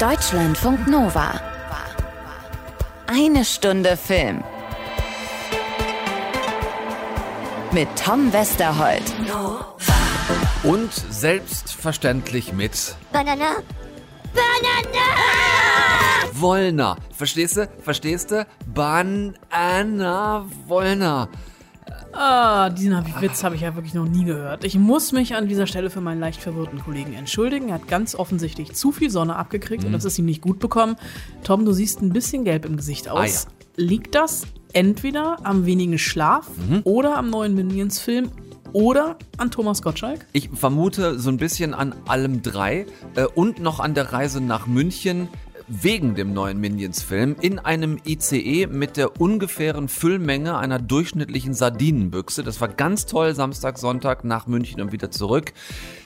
[0.00, 1.38] Deutschlandfunk Nova.
[3.06, 4.42] Eine Stunde Film.
[7.70, 9.02] Mit Tom Westerholt.
[10.62, 13.56] Und selbstverständlich mit Banana.
[14.32, 15.06] Banana!
[16.32, 16.96] Wollner.
[17.14, 17.68] Verstehst du?
[17.82, 18.46] Verstehst du?
[18.72, 21.28] Banana Wollner.
[22.12, 24.64] Ah, diesen Witz habe ich ja wirklich noch nie gehört.
[24.64, 27.68] Ich muss mich an dieser Stelle für meinen leicht verwirrten Kollegen entschuldigen.
[27.68, 30.96] Er hat ganz offensichtlich zu viel Sonne abgekriegt und das ist ihm nicht gut bekommen.
[31.44, 33.46] Tom, du siehst ein bisschen gelb im Gesicht aus.
[33.46, 36.48] Ah, Liegt das entweder am wenigen Schlaf
[36.84, 38.30] oder am neuen Minions-Film
[38.72, 40.26] oder an Thomas Gottschalk?
[40.32, 44.66] Ich vermute so ein bisschen an allem drei äh, und noch an der Reise nach
[44.66, 45.28] München
[45.70, 52.42] wegen dem neuen Minions-Film in einem ICE mit der ungefähren Füllmenge einer durchschnittlichen Sardinenbüchse.
[52.42, 55.52] Das war ganz toll, Samstag, Sonntag nach München und wieder zurück.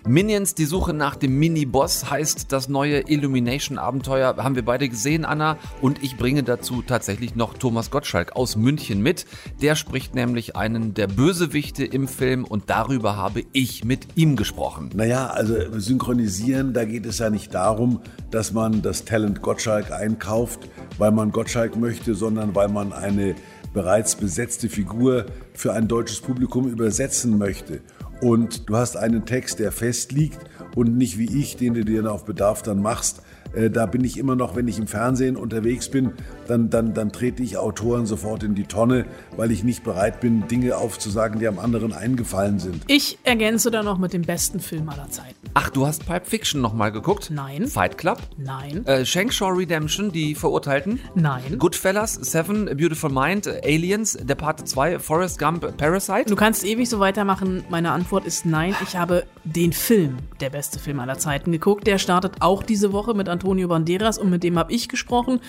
[0.06, 4.36] Minions, die Suche nach dem Mini-Boss heißt das neue Illumination-Abenteuer.
[4.36, 5.56] Haben wir beide gesehen, Anna.
[5.80, 9.24] Und ich bringe dazu tatsächlich noch Thomas Gottschalk aus München mit.
[9.62, 14.90] Der spricht nämlich einen der Bösewichte im Film und darüber habe ich mit ihm gesprochen.
[14.94, 20.68] Naja, also synchronisieren, da geht es ja nicht darum, dass man das Talent Gottschalk einkauft,
[20.98, 23.36] weil man Gottschalk möchte, sondern weil man eine
[23.72, 27.80] bereits besetzte Figur für ein deutsches Publikum übersetzen möchte.
[28.24, 30.38] Und du hast einen Text, der festliegt
[30.74, 33.20] und nicht wie ich, den du dir auf Bedarf dann machst.
[33.54, 36.12] Äh, Da bin ich immer noch, wenn ich im Fernsehen unterwegs bin,
[36.48, 39.04] dann, dann, dann trete ich Autoren sofort in die Tonne,
[39.36, 42.82] weil ich nicht bereit bin, Dinge aufzusagen, die am anderen eingefallen sind.
[42.88, 45.34] Ich ergänze da noch mit dem besten Film aller Zeiten.
[45.54, 47.30] Ach, du hast Pulp Fiction nochmal geguckt?
[47.32, 47.66] Nein.
[47.68, 48.18] Fight Club?
[48.36, 51.00] Nein, Äh, Shankshaw Redemption, die Verurteilten?
[51.14, 51.58] nein.
[51.58, 56.24] Goodfellas, Seven, A Beautiful Mind, Aliens, der Part 2, Forrest Gump, Parasite?
[56.28, 57.64] Du kannst ewig so weitermachen.
[57.70, 58.74] Meine Antwort ist nein.
[58.82, 61.86] Ich habe den Film, der beste Film aller Zeiten, geguckt.
[61.86, 65.40] Der startet auch diese Woche mit Antonio Banderas und mit dem habe ich gesprochen.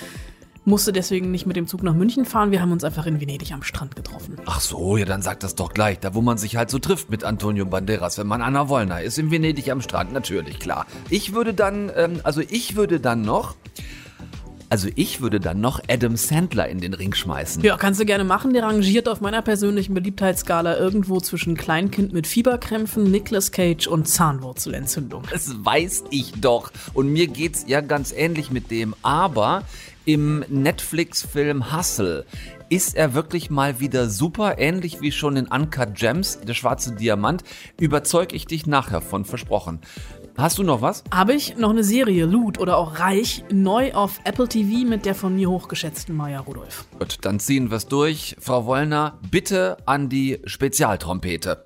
[0.68, 2.50] Musste deswegen nicht mit dem Zug nach München fahren.
[2.50, 4.40] Wir haben uns einfach in Venedig am Strand getroffen.
[4.48, 6.00] Ach so, ja, dann sag das doch gleich.
[6.00, 9.20] Da, wo man sich halt so trifft mit Antonio Banderas, wenn man Anna Wollner ist,
[9.20, 10.88] in Venedig am Strand, natürlich, klar.
[11.12, 13.56] Ich würde dann, ähm, also ich würde dann noch,
[14.76, 17.64] also ich würde dann noch Adam Sandler in den Ring schmeißen.
[17.64, 18.52] Ja, kannst du gerne machen.
[18.52, 25.24] Der rangiert auf meiner persönlichen Beliebtheitsskala irgendwo zwischen Kleinkind mit Fieberkrämpfen, Nicolas Cage und Zahnwurzelentzündung.
[25.32, 26.74] Das weiß ich doch.
[26.94, 28.96] Und mir geht's ja ganz ähnlich mit dem.
[29.02, 29.64] Aber
[30.04, 32.26] im Netflix-Film Hustle
[32.70, 37.44] ist er wirklich mal wieder super, ähnlich wie schon in Uncut Gems, der schwarze Diamant.
[37.80, 39.80] Überzeug ich dich nachher von, versprochen.
[40.38, 41.02] Hast du noch was?
[41.14, 45.16] Habe ich noch eine Serie, Loot oder auch Reich, neu auf Apple TV mit der
[45.16, 46.86] von mir hochgeschätzten Maya Rudolph.
[47.00, 48.36] Gut, dann ziehen wir's durch.
[48.42, 51.66] Frau Wollner, bitte an die Spezialtrompete.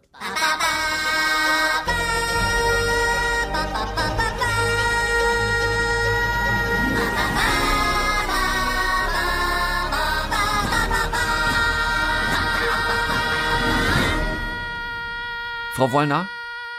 [15.74, 16.28] Frau Wollner,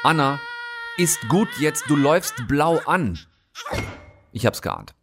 [0.04, 0.38] Anna,
[0.96, 3.18] ist gut jetzt, du läufst blau an.
[4.32, 4.94] Ich hab's geahnt.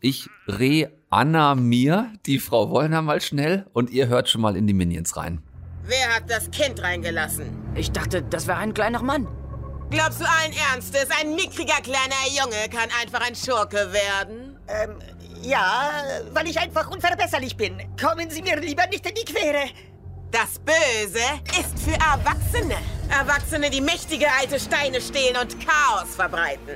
[0.00, 5.16] Ich reanimier die Frau Wollner mal schnell und ihr hört schon mal in die Minions
[5.16, 5.42] rein.
[5.84, 7.46] Wer hat das Kind reingelassen?
[7.74, 9.28] Ich dachte, das wäre ein kleiner Mann.
[9.90, 14.58] Glaubst du allen Ernstes, ein mickriger kleiner Junge kann einfach ein Schurke werden?
[14.66, 14.98] Ähm,
[15.42, 15.92] ja,
[16.32, 17.78] weil ich einfach unverbesserlich bin.
[18.00, 19.70] Kommen Sie mir lieber nicht in die Quere.
[20.32, 21.22] Das Böse
[21.60, 22.76] ist für Erwachsene.
[23.10, 26.74] Erwachsene, die mächtige alte Steine stehlen und Chaos verbreiten.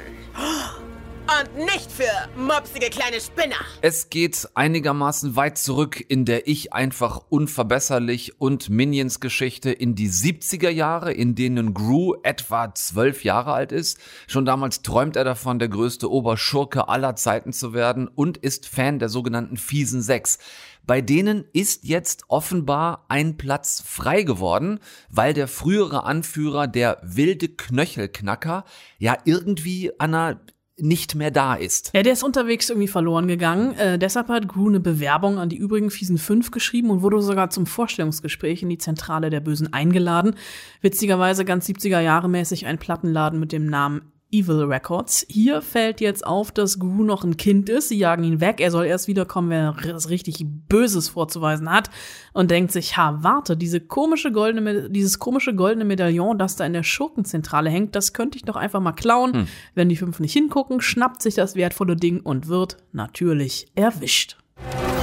[1.31, 3.55] Und nicht für mopsige kleine Spinner.
[3.83, 10.09] Es geht einigermaßen weit zurück in der Ich einfach unverbesserlich und Minions Geschichte in die
[10.09, 13.99] 70er Jahre, in denen Gru etwa zwölf Jahre alt ist.
[14.27, 18.99] Schon damals träumt er davon, der größte Oberschurke aller Zeiten zu werden und ist Fan
[18.99, 20.39] der sogenannten fiesen Sechs.
[20.87, 27.49] Bei denen ist jetzt offenbar ein Platz frei geworden, weil der frühere Anführer, der wilde
[27.49, 28.65] Knöchelknacker,
[28.99, 30.41] ja irgendwie, Anna,
[30.83, 31.91] nicht mehr da ist.
[31.95, 33.75] Ja, der ist unterwegs irgendwie verloren gegangen.
[33.77, 37.51] Äh, deshalb hat Gru eine Bewerbung an die übrigen fiesen fünf geschrieben und wurde sogar
[37.51, 40.35] zum Vorstellungsgespräch in die Zentrale der Bösen eingeladen.
[40.81, 45.27] Witzigerweise ganz 70er Jahre mäßig ein Plattenladen mit dem Namen Evil Records.
[45.29, 47.89] Hier fällt jetzt auf, dass Gru noch ein Kind ist.
[47.89, 48.61] Sie jagen ihn weg.
[48.61, 51.91] Er soll erst wiederkommen, wenn er was richtig Böses vorzuweisen hat.
[52.33, 56.73] Und denkt sich, ha, warte, diese komische goldene, dieses komische goldene Medaillon, das da in
[56.73, 59.49] der Schurkenzentrale hängt, das könnte ich doch einfach mal klauen.
[59.75, 64.37] Wenn die fünf nicht hingucken, schnappt sich das wertvolle Ding und wird natürlich erwischt.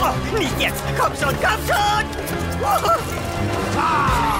[0.01, 0.83] Oh, nicht jetzt!
[0.97, 2.05] Komm schon, komm schon!
[3.79, 4.36] Oh.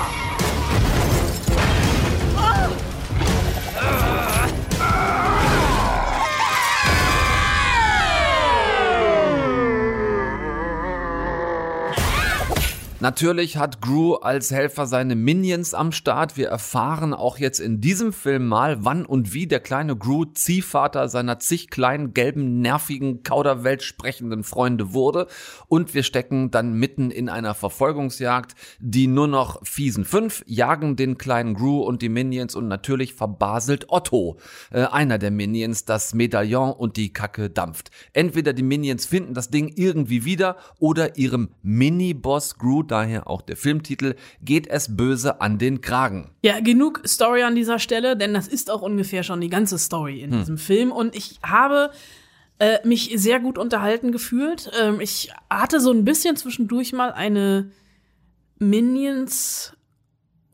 [13.00, 16.36] Natürlich hat Gru als Helfer seine Minions am Start.
[16.36, 21.08] Wir erfahren auch jetzt in diesem Film mal, wann und wie der kleine Gru Ziehvater
[21.08, 25.28] seiner zig kleinen, gelben, nervigen, Kauderwelt sprechenden Freunde wurde.
[25.68, 28.56] Und wir stecken dann mitten in einer Verfolgungsjagd.
[28.80, 33.86] Die nur noch fiesen fünf jagen den kleinen Gru und die Minions und natürlich verbaselt
[33.90, 34.38] Otto,
[34.72, 37.92] äh, einer der Minions, das Medaillon und die Kacke dampft.
[38.14, 43.58] Entweder die Minions finden das Ding irgendwie wieder oder ihrem Mini-Boss Gru daher auch der
[43.58, 46.32] Filmtitel, geht es böse an den Kragen.
[46.44, 50.22] Ja, genug Story an dieser Stelle, denn das ist auch ungefähr schon die ganze Story
[50.22, 50.40] in Hm.
[50.40, 50.92] diesem Film.
[50.92, 51.92] Und ich habe
[52.60, 54.72] äh, mich sehr gut unterhalten gefühlt.
[54.82, 57.72] Ähm, ich hatte so ein bisschen zwischendurch mal eine
[58.60, 59.74] Minions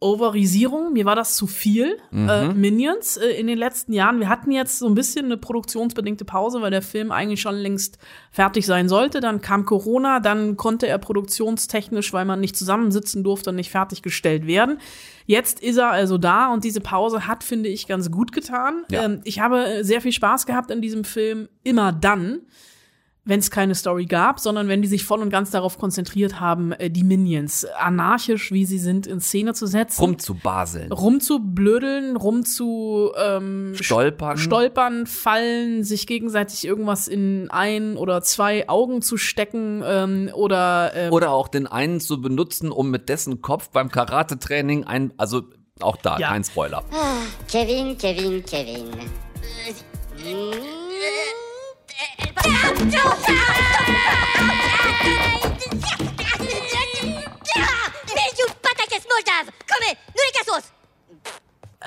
[0.04, 0.94] Overisierung.
[0.94, 1.98] Mir war das zu viel.
[2.12, 4.20] Äh, Minions äh, in den letzten Jahren.
[4.20, 7.98] Wir hatten jetzt so ein bisschen eine produktionsbedingte Pause, weil der Film eigentlich schon längst
[8.32, 9.22] fertig sein sollte.
[9.22, 14.80] Dann kam Corona, dann konnte er produktionstechnisch, weil man nicht zusammensitzen durfte, nicht fertiggestellt werden.
[15.26, 18.84] Jetzt ist er also da und diese Pause hat, finde ich, ganz gut getan.
[18.92, 19.06] Ja.
[19.06, 22.42] Ähm, ich habe sehr viel Spaß gehabt in diesem Film, immer dann,
[23.26, 26.74] wenn es keine Story gab, sondern wenn die sich voll und ganz darauf konzentriert haben,
[26.74, 30.02] äh, die Minions anarchisch, wie sie sind, in Szene zu setzen.
[30.02, 30.92] Rumzubaseln.
[30.92, 34.38] rumzublödeln, rumzu ähm, Stolpern.
[34.38, 41.14] stolpern, fallen, sich gegenseitig irgendwas in ein oder zwei Augen zu stecken ähm, oder ähm,
[41.14, 45.44] Oder auch den einen zu benutzen, um mit dessen Kopf beim Karate-Training ein, also
[45.80, 46.28] auch da, Ja.
[46.30, 46.84] kein Spoiler.
[47.48, 48.84] Kevin, Kevin, Kevin.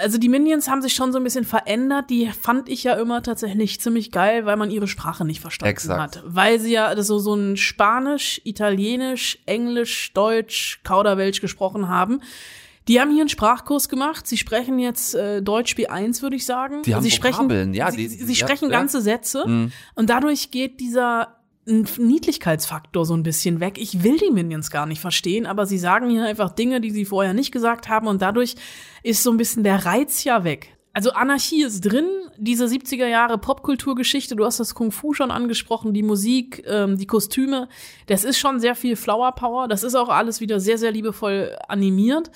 [0.07, 2.11] Also die Minions haben sich schon so ein bisschen verändert.
[2.11, 6.17] Die fand ich ja immer tatsächlich ziemlich geil, weil man ihre Sprache nicht verstanden Exakt.
[6.17, 6.23] hat.
[6.25, 12.21] Weil sie ja so, so ein Spanisch, Italienisch, Englisch, Deutsch, Kauderwelsch gesprochen haben.
[12.89, 14.27] Die haben hier einen Sprachkurs gemacht.
[14.27, 16.83] Sie sprechen jetzt äh, Deutsch B1, würde ich sagen.
[16.83, 18.79] Die haben sie Vokabeln, sprechen, ja, Sie, die- sie, sie ja, sprechen ja.
[18.79, 19.43] ganze Sätze.
[19.95, 21.37] Und dadurch geht dieser
[21.67, 23.77] Niedlichkeitsfaktor so ein bisschen weg.
[23.79, 27.05] Ich will die Minions gar nicht verstehen, aber sie sagen hier einfach Dinge, die sie
[27.05, 28.55] vorher nicht gesagt haben und dadurch
[29.03, 30.77] ist so ein bisschen der Reiz ja weg.
[30.93, 32.07] Also Anarchie ist drin,
[32.39, 37.07] diese 70er Jahre Popkulturgeschichte, du hast das Kung Fu schon angesprochen, die Musik, ähm, die
[37.07, 37.69] Kostüme,
[38.07, 41.55] das ist schon sehr viel Flower Power, das ist auch alles wieder sehr, sehr liebevoll
[41.69, 42.31] animiert.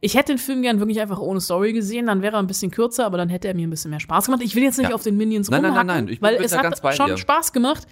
[0.00, 2.70] Ich hätte den Film gern wirklich einfach ohne Story gesehen, dann wäre er ein bisschen
[2.70, 4.42] kürzer, aber dann hätte er mir ein bisschen mehr Spaß gemacht.
[4.44, 4.94] Ich will jetzt nicht Ja.
[4.94, 7.16] auf den Minions Nein, nein, nein, rumhacken, nein, ich bin weil es hat schon dir.
[7.16, 7.86] Spaß gemacht,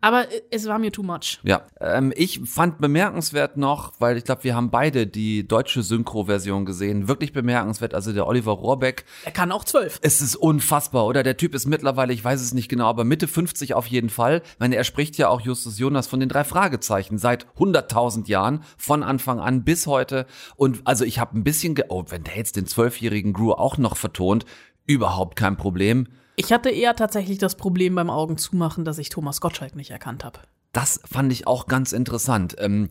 [0.00, 1.40] aber es war mir too much.
[1.42, 6.64] Ja, ähm, ich fand bemerkenswert noch, weil ich glaube, wir haben beide die deutsche Synchro-Version
[6.64, 9.98] gesehen, wirklich bemerkenswert, also der Oliver Rohrbeck, Er kann auch zwölf.
[10.02, 11.22] es ist unfassbar, oder?
[11.22, 14.42] Der Typ ist mittlerweile, ich weiß es nicht genau, aber Mitte 50 auf jeden Fall.
[14.44, 18.64] Ich meine, er spricht ja auch Justus Jonas von den drei Fragezeichen seit 100.000 Jahren,
[18.76, 20.26] von Anfang an bis heute.
[20.56, 23.78] Und also ich habe ein bisschen, ge oh, wenn der jetzt den zwölfjährigen Gru auch
[23.78, 24.44] noch vertont,
[24.86, 26.08] überhaupt kein Problem.
[26.36, 30.24] Ich hatte eher tatsächlich das Problem beim Augen zumachen, dass ich Thomas Gottschalk nicht erkannt
[30.24, 30.40] habe.
[30.72, 32.56] Das fand ich auch ganz interessant.
[32.58, 32.88] Ähm,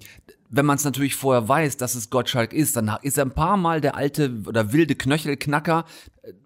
[0.50, 3.58] wenn man es natürlich vorher weiß, dass es Gottschalk ist, dann ist er ein paar
[3.58, 5.86] Mal der alte oder wilde Knöchelknacker.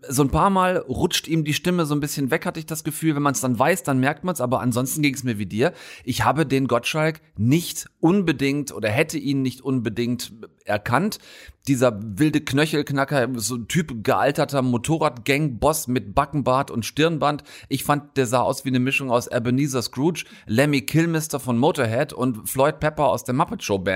[0.07, 2.83] So ein paar Mal rutscht ihm die Stimme so ein bisschen weg, hatte ich das
[2.83, 3.15] Gefühl.
[3.15, 4.41] Wenn man es dann weiß, dann merkt man es.
[4.41, 5.73] Aber ansonsten ging es mir wie dir.
[6.03, 10.33] Ich habe den Gottschalk nicht unbedingt oder hätte ihn nicht unbedingt
[10.65, 11.19] erkannt.
[11.67, 17.43] Dieser wilde Knöchelknacker, so ein Typ gealterter Motorradgang-Boss mit Backenbart und Stirnband.
[17.69, 22.11] Ich fand, der sah aus wie eine Mischung aus Ebenezer Scrooge, Lemmy Kilmister von Motorhead
[22.11, 23.92] und Floyd Pepper aus der Muppet Show Band.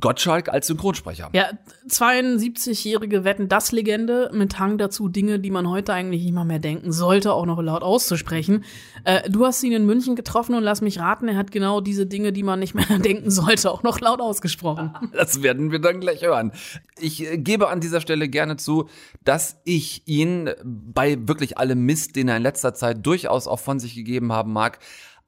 [0.00, 1.28] Gottschalk als Synchronsprecher.
[1.34, 1.50] Ja,
[1.86, 6.60] 72-jährige Wetten, das Legende mit Hang dazu, Dinge, die man heute eigentlich nicht mal mehr
[6.60, 8.64] denken sollte, auch noch laut auszusprechen.
[9.04, 12.06] Äh, du hast ihn in München getroffen und lass mich raten, er hat genau diese
[12.06, 14.94] Dinge, die man nicht mehr denken sollte, auch noch laut ausgesprochen.
[15.12, 16.52] Das werden wir dann gleich hören.
[16.98, 18.88] Ich äh, gebe an dieser Stelle gerne zu,
[19.24, 23.78] dass ich ihn bei wirklich allem Mist, den er in letzter Zeit durchaus auch von
[23.78, 24.78] sich gegeben haben mag,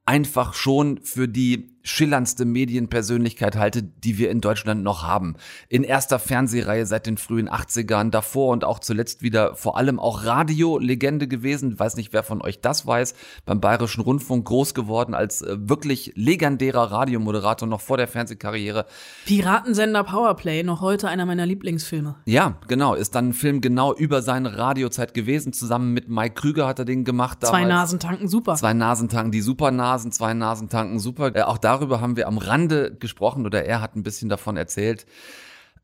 [0.06, 5.36] einfach schon für die schillerndste Medienpersönlichkeit halte, die wir in Deutschland noch haben.
[5.68, 10.24] In erster Fernsehreihe seit den frühen 80ern, davor und auch zuletzt wieder vor allem auch
[10.24, 11.72] Radiolegende gewesen.
[11.72, 13.14] Ich weiß nicht, wer von euch das weiß.
[13.44, 18.86] Beim Bayerischen Rundfunk groß geworden als äh, wirklich legendärer Radiomoderator noch vor der Fernsehkarriere.
[19.26, 22.16] Piratensender Powerplay, noch heute einer meiner Lieblingsfilme.
[22.24, 22.94] Ja, genau.
[22.94, 25.52] Ist dann ein Film genau über seine Radiozeit gewesen.
[25.52, 27.38] Zusammen mit Mike Krüger hat er den gemacht.
[27.42, 27.68] Zwei damals.
[27.68, 28.54] Nasen tanken super.
[28.54, 31.34] Zwei Nasentanken, die Supernasen, zwei Nasentanken, super.
[31.36, 35.06] Äh, auch darüber haben wir am Rande gesprochen oder er hat ein bisschen davon erzählt.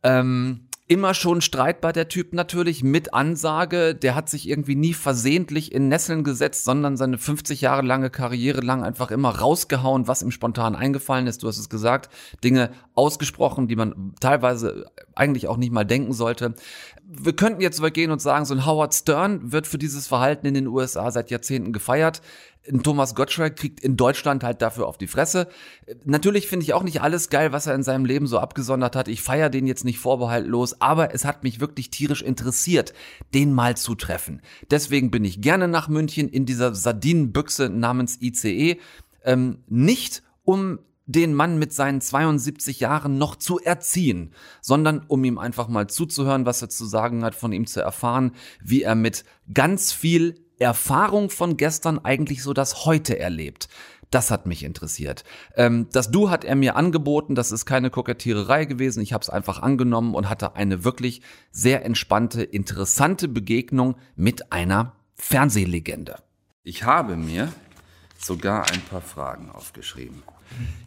[0.03, 3.95] Ähm, Immer schon streitbar, der Typ natürlich, mit Ansage.
[3.95, 8.61] Der hat sich irgendwie nie versehentlich in Nesseln gesetzt, sondern seine 50 Jahre lange Karriere
[8.61, 11.45] lang einfach immer rausgehauen, was ihm spontan eingefallen ist.
[11.45, 12.11] Du hast es gesagt,
[12.43, 16.57] Dinge ausgesprochen, die man teilweise eigentlich auch nicht mal denken sollte.
[17.05, 20.55] Wir könnten jetzt übergehen und sagen, so ein Howard Stern wird für dieses Verhalten in
[20.55, 22.21] den USA seit Jahrzehnten gefeiert.
[22.83, 25.49] Thomas Gottschalk kriegt in Deutschland halt dafür auf die Fresse.
[26.05, 29.09] Natürlich finde ich auch nicht alles geil, was er in seinem Leben so abgesondert hat.
[29.09, 32.93] Ich feiere den jetzt nicht vorbehaltlos, aber es hat mich wirklich tierisch interessiert,
[33.35, 34.43] den mal zu treffen.
[34.71, 38.79] Deswegen bin ich gerne nach München in dieser Sardinenbüchse namens ICE.
[39.25, 45.39] Ähm, nicht um den Mann mit seinen 72 Jahren noch zu erziehen, sondern um ihm
[45.39, 49.25] einfach mal zuzuhören, was er zu sagen hat, von ihm zu erfahren, wie er mit
[49.53, 53.69] ganz viel Erfahrung von gestern eigentlich so das Heute erlebt.
[54.11, 55.25] Das hat mich interessiert.
[55.57, 59.01] Ähm, das Du hat er mir angeboten, das ist keine Kokettiererei gewesen.
[59.03, 64.95] Ich habe es einfach angenommen und hatte eine wirklich sehr entspannte, interessante Begegnung mit einer
[65.15, 66.17] Fernsehlegende.
[66.65, 67.53] Ich habe mir
[68.19, 70.23] sogar ein paar Fragen aufgeschrieben.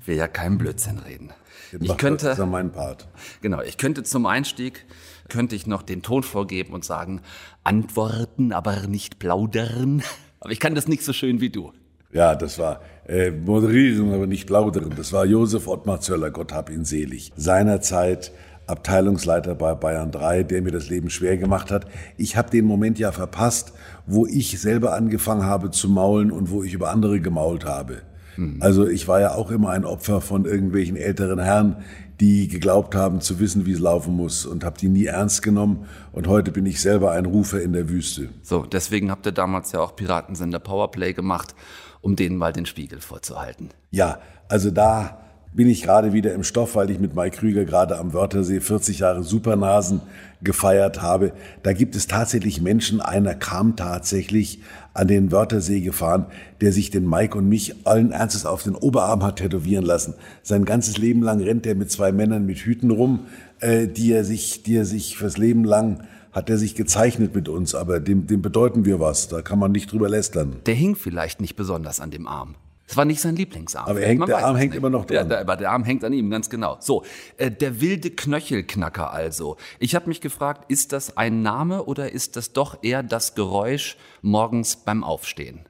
[0.02, 1.32] Ich will ja keinen Blödsinn reden.
[1.72, 3.08] Ich könnte, das ist ja mein Part.
[3.42, 4.86] Genau, ich könnte zum Einstieg
[5.34, 7.22] könnte ich noch den Ton vorgeben und sagen,
[7.64, 10.04] antworten, aber nicht plaudern.
[10.40, 11.72] Aber ich kann das nicht so schön wie du.
[12.12, 14.92] Ja, das war äh, moderieren, aber nicht plaudern.
[14.98, 17.32] Das war Josef Ottmar Zöller, Gott hab ihn selig.
[17.38, 18.34] Seinerzeit
[18.68, 21.86] Abteilungsleiter bei Bayern 3, der mir das Leben schwer gemacht hat.
[22.18, 23.72] Ich habe den Moment ja verpasst,
[24.06, 28.02] wo ich selber angefangen habe zu maulen und wo ich über andere gemault habe.
[28.36, 28.58] Mhm.
[28.60, 31.78] Also ich war ja auch immer ein Opfer von irgendwelchen älteren Herren,
[32.20, 35.86] die geglaubt haben zu wissen, wie es laufen muss und habe die nie ernst genommen.
[36.12, 38.30] Und heute bin ich selber ein Rufer in der Wüste.
[38.42, 41.56] So, deswegen habt ihr damals ja auch Piratensender Powerplay gemacht,
[42.02, 43.70] um denen mal den Spiegel vorzuhalten.
[43.92, 45.20] Ja, also da
[45.54, 49.00] bin ich gerade wieder im Stoff, weil ich mit Mike Krüger gerade am Wörthersee 40
[49.00, 50.02] Jahre Supernasen
[50.42, 51.34] gefeiert habe.
[51.62, 54.62] Da gibt es tatsächlich Menschen, einer kam tatsächlich
[54.94, 56.26] an den Wörthersee gefahren,
[56.62, 60.14] der sich den Mike und mich allen Ernstes auf den Oberarm hat tätowieren lassen.
[60.44, 63.22] Sein ganzes Leben lang rennt er mit zwei Männern mit Hüten rum,
[63.60, 67.48] äh, die er sich, die er sich fürs Leben lang hat er sich gezeichnet mit
[67.48, 69.28] uns, aber dem, dem bedeuten wir was.
[69.28, 70.56] Da kann man nicht drüber lästern.
[70.66, 72.56] Der hing vielleicht nicht besonders an dem Arm.
[72.88, 73.88] Es war nicht sein Lieblingsarm.
[73.88, 75.16] Aber hängt, der Arm hängt immer noch dran.
[75.16, 76.78] Ja, der, aber der Arm hängt an ihm, ganz genau.
[76.80, 77.04] So,
[77.38, 79.58] äh, der wilde Knöchelknacker also.
[79.80, 83.98] Ich habe mich gefragt, ist das ein Name oder ist das doch eher das Geräusch
[84.22, 85.62] morgens beim Aufstehen?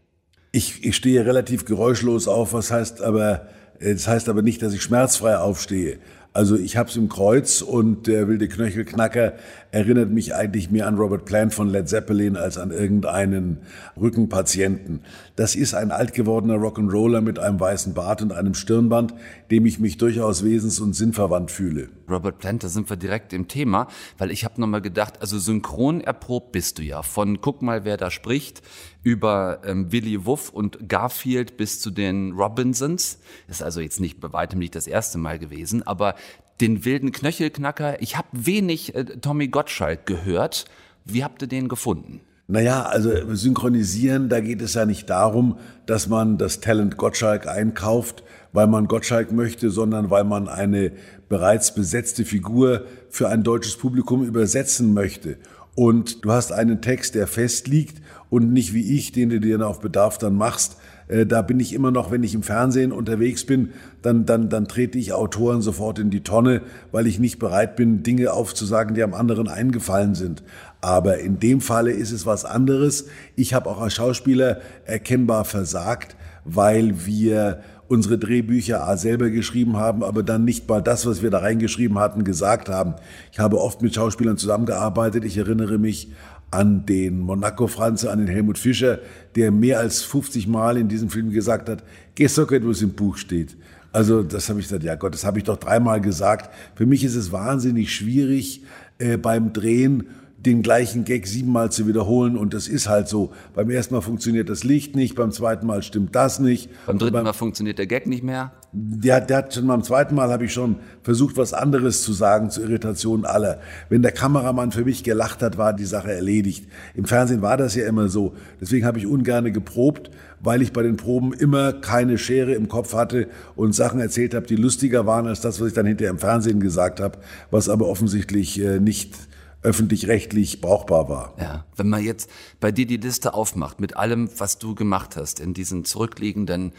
[0.52, 3.48] Ich, ich stehe relativ geräuschlos auf, was heißt aber,
[3.80, 6.00] äh, das heißt aber nicht, dass ich schmerzfrei aufstehe.
[6.36, 9.34] Also ich hab's im Kreuz und der wilde Knöchelknacker
[9.70, 13.60] erinnert mich eigentlich mehr an Robert Plant von Led Zeppelin als an irgendeinen
[14.02, 15.02] Rückenpatienten.
[15.36, 19.16] Das ist ein altgewordener Rock'n'Roller mit einem weißen Bart und einem Stirnband,
[19.50, 21.90] dem ich mich durchaus wesens- und sinnverwandt fühle.
[22.08, 23.88] Robert Plant, da sind wir direkt im Thema,
[24.20, 27.02] weil ich habe nochmal gedacht, also synchron erprobt bist du ja.
[27.02, 28.62] Von guck mal, wer da spricht,
[29.02, 33.18] über ähm, Willy Wuff und Garfield bis zu den Robinsons.
[33.48, 36.14] Ist also jetzt nicht bei weitem nicht das erste Mal gewesen, aber
[36.62, 40.66] den wilden Knöchelknacker, ich habe wenig äh, Tommy Gottschalk gehört.
[41.06, 42.22] Wie habt ihr den gefunden?
[42.48, 48.24] Naja, also synchronisieren, da geht es ja nicht darum, dass man das Talent Gottschalk einkauft,
[48.52, 50.92] weil man Gottschalk möchte, sondern weil man eine
[51.30, 55.38] bereits besetzte Figur für ein deutsches Publikum übersetzen möchte.
[55.76, 59.80] Und du hast einen Text, der festliegt und nicht wie ich, den du dir auf
[59.80, 60.78] Bedarf dann machst.
[61.08, 63.70] Äh, da bin ich immer noch, wenn ich im Fernsehen unterwegs bin,
[64.02, 68.04] dann, dann, dann trete ich Autoren sofort in die Tonne, weil ich nicht bereit bin,
[68.04, 70.44] Dinge aufzusagen, die am anderen eingefallen sind.
[70.84, 73.06] Aber in dem Falle ist es was anderes.
[73.38, 80.24] Ich habe auch als Schauspieler erkennbar versagt, weil wir unsere Drehbücher selber geschrieben haben, aber
[80.24, 82.96] dann nicht mal das, was wir da reingeschrieben hatten, gesagt haben.
[83.32, 85.24] Ich habe oft mit Schauspielern zusammengearbeitet.
[85.24, 86.12] Ich erinnere mich
[86.52, 89.00] an den Monaco Franze, an den Helmut Fischer,
[89.38, 91.82] der mehr als 50 Mal in diesem Film gesagt hat,
[92.16, 93.56] geh so was im Buch steht.
[93.94, 96.54] Also das habe ich gesagt, ja Gott, das habe ich doch dreimal gesagt.
[96.76, 98.64] Für mich ist es wahnsinnig schwierig
[98.98, 100.08] äh, beim Drehen
[100.46, 103.32] den gleichen Gag siebenmal zu wiederholen und das ist halt so.
[103.54, 106.70] Beim ersten Mal funktioniert das Licht nicht, beim zweiten Mal stimmt das nicht.
[106.86, 108.52] Beim dritten beim, Mal funktioniert der Gag nicht mehr?
[108.74, 112.50] Der, der hat schon beim zweiten Mal habe ich schon versucht, was anderes zu sagen
[112.50, 113.62] zur Irritation aller.
[113.88, 116.68] Wenn der Kameramann für mich gelacht hat, war die Sache erledigt.
[116.94, 118.34] Im Fernsehen war das ja immer so.
[118.60, 122.94] Deswegen habe ich ungerne geprobt, weil ich bei den Proben immer keine Schere im Kopf
[122.94, 126.20] hatte und Sachen erzählt habe, die lustiger waren als das, was ich dann hinterher im
[126.20, 127.20] Fernsehen gesagt habe,
[127.50, 129.16] was aber offensichtlich äh, nicht
[129.64, 131.34] öffentlich-rechtlich brauchbar war.
[131.40, 132.30] Ja, wenn man jetzt
[132.60, 136.74] bei dir die Liste aufmacht mit allem, was du gemacht hast in diesen zurückliegenden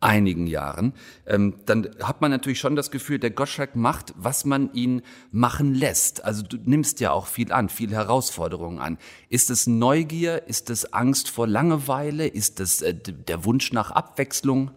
[0.00, 0.94] einigen Jahren,
[1.26, 5.74] ähm, dann hat man natürlich schon das Gefühl, der Gottschalk macht, was man ihn machen
[5.74, 6.24] lässt.
[6.24, 8.98] Also du nimmst ja auch viel an, viel Herausforderungen an.
[9.28, 10.48] Ist es Neugier?
[10.48, 12.26] Ist es Angst vor Langeweile?
[12.26, 14.70] Ist es äh, der Wunsch nach Abwechslung?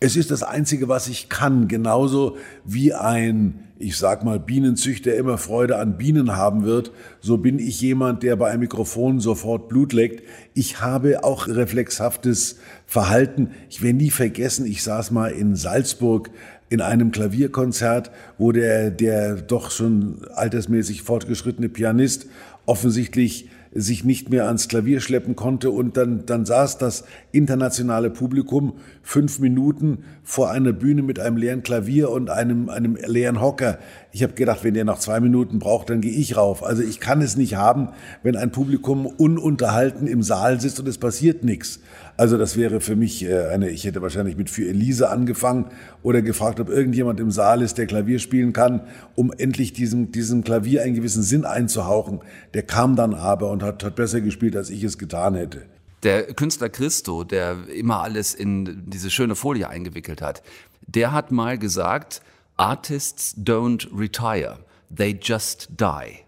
[0.00, 5.38] Es ist das Einzige, was ich kann, genauso wie ein, ich sag mal, Bienenzüchter immer
[5.38, 9.92] Freude an Bienen haben wird, so bin ich jemand, der bei einem Mikrofon sofort Blut
[9.92, 10.22] leckt.
[10.54, 13.50] Ich habe auch reflexhaftes Verhalten.
[13.70, 16.30] Ich werde nie vergessen, ich saß mal in Salzburg
[16.68, 22.26] in einem Klavierkonzert, wo der, der doch schon altersmäßig fortgeschrittene Pianist
[22.66, 28.74] offensichtlich sich nicht mehr ans Klavier schleppen konnte und dann, dann saß das internationale Publikum
[29.02, 33.78] fünf Minuten vor einer Bühne mit einem leeren Klavier und einem, einem leeren Hocker.
[34.12, 36.64] Ich habe gedacht, wenn der noch zwei Minuten braucht, dann gehe ich rauf.
[36.64, 37.88] Also ich kann es nicht haben,
[38.22, 41.80] wenn ein Publikum ununterhalten im Saal sitzt und es passiert nichts.
[42.18, 45.66] Also das wäre für mich äh, eine, ich hätte wahrscheinlich mit für Elise angefangen
[46.02, 48.80] oder gefragt, ob irgendjemand im Saal ist, der Klavier spielen kann,
[49.14, 52.20] um endlich diesem, diesem Klavier einen gewissen Sinn einzuhauchen.
[52.54, 55.62] Der kam dann aber und hat, hat besser gespielt, als ich es getan hätte.
[56.02, 60.42] Der Künstler Christo, der immer alles in diese schöne Folie eingewickelt hat,
[60.88, 62.20] der hat mal gesagt,
[62.56, 64.58] Artists don't retire,
[64.92, 66.24] they just die.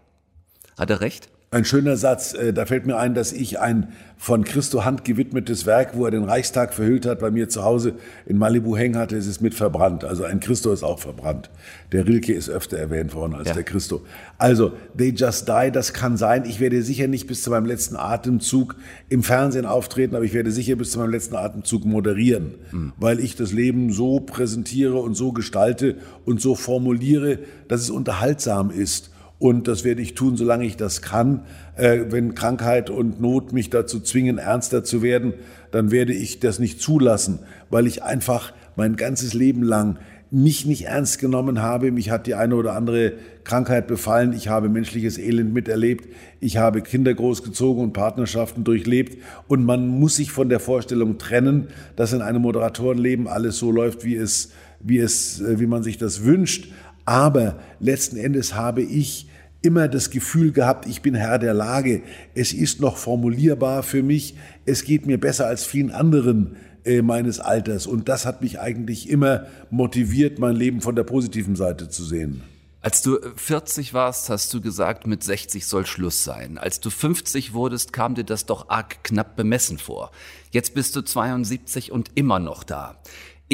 [0.77, 1.30] Hat er recht?
[1.53, 2.33] Ein schöner Satz.
[2.33, 6.11] Äh, da fällt mir ein, dass ich ein von Christo Hand gewidmetes Werk, wo er
[6.11, 9.17] den Reichstag verhüllt hat, bei mir zu Hause in Malibu hängen hatte.
[9.17, 10.05] Es ist mit verbrannt.
[10.05, 11.49] Also ein Christo ist auch verbrannt.
[11.91, 13.53] Der Rilke ist öfter erwähnt worden als ja.
[13.55, 14.01] der Christo.
[14.37, 16.45] Also, They Just Die, das kann sein.
[16.45, 18.77] Ich werde sicher nicht bis zu meinem letzten Atemzug
[19.09, 22.93] im Fernsehen auftreten, aber ich werde sicher bis zu meinem letzten Atemzug moderieren, mhm.
[22.95, 28.71] weil ich das Leben so präsentiere und so gestalte und so formuliere, dass es unterhaltsam
[28.71, 29.09] ist.
[29.41, 31.45] Und das werde ich tun, solange ich das kann.
[31.75, 35.33] Äh, wenn Krankheit und Not mich dazu zwingen, ernster zu werden,
[35.71, 37.39] dann werde ich das nicht zulassen,
[37.71, 39.97] weil ich einfach mein ganzes Leben lang
[40.29, 41.91] mich nicht ernst genommen habe.
[41.91, 44.33] Mich hat die eine oder andere Krankheit befallen.
[44.33, 46.07] Ich habe menschliches Elend miterlebt.
[46.39, 49.17] Ich habe Kinder großgezogen und Partnerschaften durchlebt.
[49.47, 54.05] Und man muss sich von der Vorstellung trennen, dass in einem Moderatorenleben alles so läuft,
[54.05, 56.71] wie es, wie es, äh, wie man sich das wünscht.
[57.05, 59.30] Aber letzten Endes habe ich
[59.61, 62.01] immer das Gefühl gehabt, ich bin Herr der Lage.
[62.33, 64.35] Es ist noch formulierbar für mich.
[64.65, 67.87] Es geht mir besser als vielen anderen äh, meines Alters.
[67.87, 72.41] Und das hat mich eigentlich immer motiviert, mein Leben von der positiven Seite zu sehen.
[72.83, 76.57] Als du 40 warst, hast du gesagt, mit 60 soll Schluss sein.
[76.57, 80.11] Als du 50 wurdest, kam dir das doch arg knapp bemessen vor.
[80.49, 82.99] Jetzt bist du 72 und immer noch da.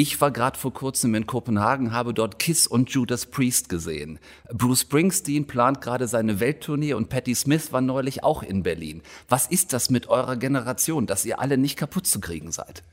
[0.00, 4.20] Ich war gerade vor kurzem in Kopenhagen, habe dort Kiss und Judas Priest gesehen.
[4.52, 9.02] Bruce Springsteen plant gerade seine Welttournee und Patti Smith war neulich auch in Berlin.
[9.28, 12.84] Was ist das mit eurer Generation, dass ihr alle nicht kaputt zu kriegen seid?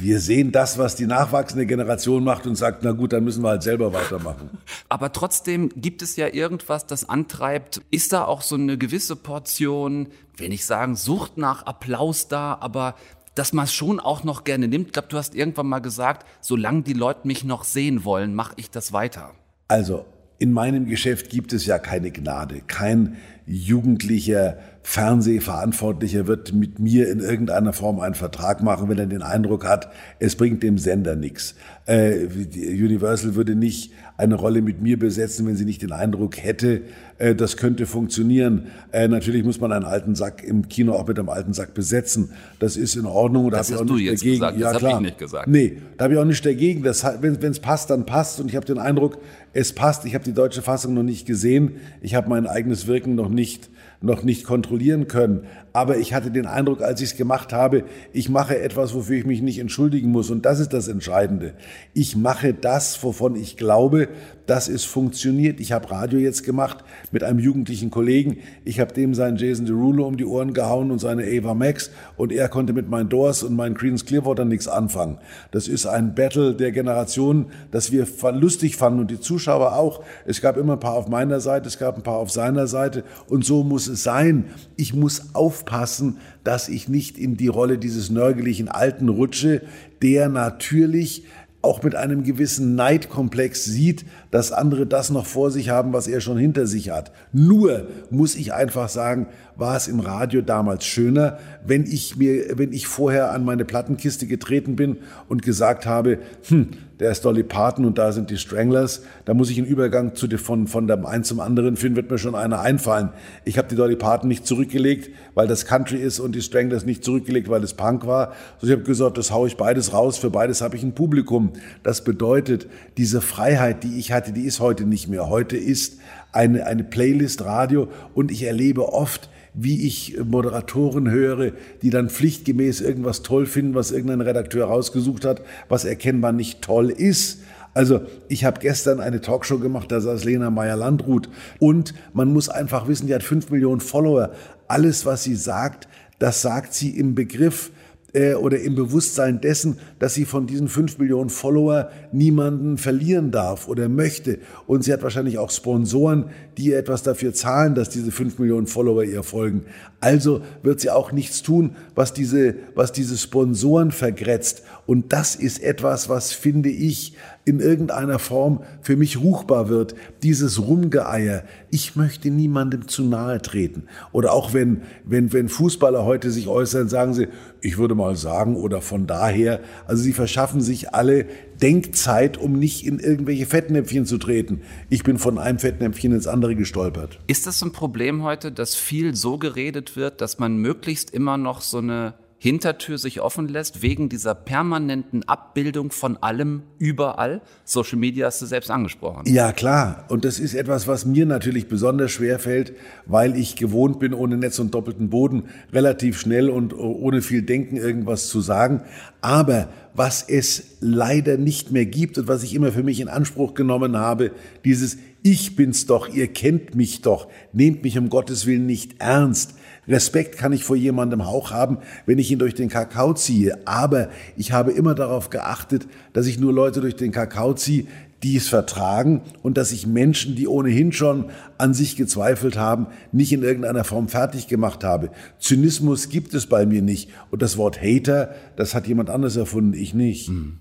[0.00, 3.50] Wir sehen das, was die nachwachsende Generation macht und sagt, na gut, dann müssen wir
[3.50, 4.48] halt selber weitermachen.
[4.88, 7.82] Aber trotzdem gibt es ja irgendwas, das antreibt.
[7.90, 12.94] Ist da auch so eine gewisse Portion, will nicht sagen, Sucht nach Applaus da, aber
[13.38, 14.88] dass man es schon auch noch gerne nimmt.
[14.88, 18.54] Ich glaube, du hast irgendwann mal gesagt, solange die Leute mich noch sehen wollen, mache
[18.56, 19.32] ich das weiter.
[19.68, 20.04] Also,
[20.38, 22.62] in meinem Geschäft gibt es ja keine Gnade.
[22.66, 29.20] Kein jugendlicher Fernsehverantwortlicher wird mit mir in irgendeiner Form einen Vertrag machen, wenn er den
[29.20, 31.56] Eindruck hat, es bringt dem Sender nichts.
[31.84, 36.80] Äh, Universal würde nicht eine Rolle mit mir besetzen, wenn sie nicht den Eindruck hätte,
[37.18, 38.68] äh, das könnte funktionieren.
[38.90, 42.30] Äh, natürlich muss man einen alten Sack im Kino auch mit einem alten Sack besetzen.
[42.58, 43.50] Das ist in Ordnung.
[43.50, 44.36] Da das hast auch du jetzt dagegen.
[44.36, 45.48] gesagt, ja, das habe ich nicht gesagt.
[45.48, 46.82] Nee, da habe ich auch nicht dagegen.
[46.82, 48.40] Das, wenn es passt, dann passt.
[48.40, 49.18] Und ich habe den Eindruck,
[49.52, 50.06] es passt.
[50.06, 51.72] Ich habe die deutsche Fassung noch nicht gesehen.
[52.00, 53.68] Ich habe mein eigenes Wirken noch nicht
[54.00, 55.46] noch nicht kontrollieren können.
[55.72, 59.26] Aber ich hatte den Eindruck, als ich es gemacht habe, ich mache etwas, wofür ich
[59.26, 60.30] mich nicht entschuldigen muss.
[60.30, 61.54] Und das ist das Entscheidende.
[61.94, 64.08] Ich mache das, wovon ich glaube,
[64.48, 65.60] dass es funktioniert.
[65.60, 66.78] Ich habe Radio jetzt gemacht
[67.12, 68.38] mit einem jugendlichen Kollegen.
[68.64, 71.90] Ich habe dem seinen Jason Derulo um die Ohren gehauen und seine Ava Max.
[72.16, 75.18] Und er konnte mit meinen Doors und meinen Creedence Clearwater nichts anfangen.
[75.50, 80.02] Das ist ein Battle der Generationen, das wir lustig fanden und die Zuschauer auch.
[80.24, 83.04] Es gab immer ein paar auf meiner Seite, es gab ein paar auf seiner Seite.
[83.28, 84.46] Und so muss es sein.
[84.76, 89.62] Ich muss aufpassen, dass ich nicht in die Rolle dieses nörgeligen Alten rutsche,
[90.02, 91.24] der natürlich
[91.60, 96.20] auch mit einem gewissen Neidkomplex sieht, dass andere das noch vor sich haben, was er
[96.20, 97.10] schon hinter sich hat.
[97.32, 102.72] Nur muss ich einfach sagen, war es im Radio damals schöner, wenn ich mir, wenn
[102.72, 106.68] ich vorher an meine Plattenkiste getreten bin und gesagt habe, hm,
[107.00, 109.02] der ist Dolly Parton und da sind die Stranglers.
[109.24, 112.18] Da muss ich einen Übergang zu, von, von dem einen zum anderen finden, wird mir
[112.18, 113.10] schon einer einfallen.
[113.44, 117.04] Ich habe die Dolly Parton nicht zurückgelegt, weil das Country ist und die Stranglers nicht
[117.04, 118.32] zurückgelegt, weil es Punk war.
[118.56, 121.52] Also ich habe gesagt, das haue ich beides raus, für beides habe ich ein Publikum.
[121.82, 125.28] Das bedeutet, diese Freiheit, die ich hatte, die ist heute nicht mehr.
[125.28, 125.98] Heute ist
[126.32, 129.28] eine, eine Playlist Radio und ich erlebe oft,
[129.60, 135.42] wie ich Moderatoren höre, die dann pflichtgemäß irgendwas toll finden, was irgendein Redakteur rausgesucht hat,
[135.68, 137.40] was erkennbar nicht toll ist.
[137.74, 142.88] Also ich habe gestern eine Talkshow gemacht, da saß Lena Meyer-Landrut und man muss einfach
[142.88, 144.30] wissen, die hat fünf Millionen Follower.
[144.68, 147.70] Alles, was sie sagt, das sagt sie im Begriff,
[148.12, 153.68] äh, oder im Bewusstsein dessen, dass sie von diesen fünf Millionen Follower niemanden verlieren darf
[153.68, 154.38] oder möchte.
[154.66, 158.66] Und sie hat wahrscheinlich auch Sponsoren, die ihr etwas dafür zahlen, dass diese fünf Millionen
[158.66, 159.66] Follower ihr folgen.
[160.00, 164.62] Also wird sie auch nichts tun, was diese, was diese Sponsoren vergrätzt.
[164.86, 169.96] Und das ist etwas, was, finde ich, in irgendeiner Form für mich ruchbar wird.
[170.22, 171.42] Dieses Rumgeeier.
[171.70, 173.84] Ich möchte niemandem zu nahe treten.
[174.12, 177.26] Oder auch wenn, wenn, wenn Fußballer heute sich äußern, sagen sie,
[177.60, 179.60] ich würde mal sagen, oder von daher.
[179.88, 181.26] Also sie verschaffen sich alle
[181.62, 184.62] Denkzeit, um nicht in irgendwelche Fettnäpfchen zu treten.
[184.90, 187.18] Ich bin von einem Fettnäpfchen ins andere gestolpert.
[187.26, 191.60] Ist das ein Problem heute, dass viel so geredet wird, dass man möglichst immer noch
[191.60, 197.42] so eine Hintertür sich offen lässt, wegen dieser permanenten Abbildung von allem überall.
[197.64, 199.24] Social Media hast du selbst angesprochen.
[199.26, 200.04] Ja, klar.
[200.08, 202.74] Und das ist etwas, was mir natürlich besonders schwer fällt,
[203.06, 207.76] weil ich gewohnt bin, ohne Netz und doppelten Boden relativ schnell und ohne viel Denken
[207.76, 208.82] irgendwas zu sagen.
[209.20, 213.54] Aber was es leider nicht mehr gibt und was ich immer für mich in Anspruch
[213.54, 214.30] genommen habe,
[214.64, 219.57] dieses Ich bin's doch, ihr kennt mich doch, nehmt mich um Gottes Willen nicht ernst
[219.88, 223.58] Respekt kann ich vor jemandem auch haben, wenn ich ihn durch den Kakao ziehe.
[223.66, 227.86] Aber ich habe immer darauf geachtet, dass ich nur Leute durch den Kakao ziehe,
[228.22, 233.32] die es vertragen und dass ich Menschen, die ohnehin schon an sich gezweifelt haben, nicht
[233.32, 235.10] in irgendeiner Form fertig gemacht habe.
[235.38, 237.10] Zynismus gibt es bei mir nicht.
[237.30, 240.28] Und das Wort Hater, das hat jemand anders erfunden, ich nicht.
[240.28, 240.58] Hm.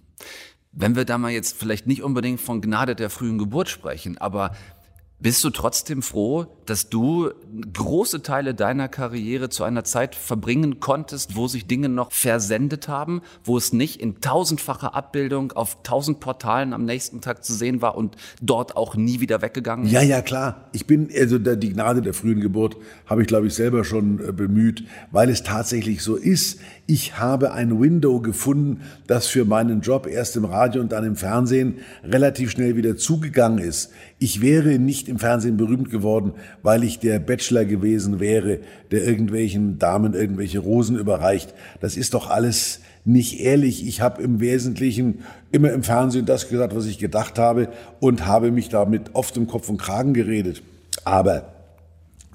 [0.71, 4.51] Wenn wir da mal jetzt vielleicht nicht unbedingt von Gnade der frühen Geburt sprechen, aber
[5.19, 7.31] bist du trotzdem froh, dass du
[7.73, 13.21] große Teile deiner Karriere zu einer Zeit verbringen konntest, wo sich Dinge noch versendet haben,
[13.43, 17.97] wo es nicht in tausendfacher Abbildung auf tausend Portalen am nächsten Tag zu sehen war
[17.97, 19.91] und dort auch nie wieder weggegangen ist?
[19.91, 20.69] Ja, ja, klar.
[20.71, 22.77] Ich bin, also die Gnade der frühen Geburt
[23.07, 26.59] habe ich, glaube ich, selber schon äh, bemüht, weil es tatsächlich so ist.
[26.85, 31.15] Ich habe ein Window gefunden, das für meinen Job erst im Radio und dann im
[31.15, 33.91] Fernsehen relativ schnell wieder zugegangen ist.
[34.19, 38.59] Ich wäre nicht im Fernsehen berühmt geworden, weil ich der Bachelor gewesen wäre,
[38.91, 41.53] der irgendwelchen Damen irgendwelche Rosen überreicht.
[41.81, 43.87] Das ist doch alles nicht ehrlich.
[43.87, 45.19] Ich habe im Wesentlichen
[45.51, 49.47] immer im Fernsehen das gesagt, was ich gedacht habe und habe mich damit oft im
[49.47, 50.61] Kopf und Kragen geredet.
[51.05, 51.56] Aber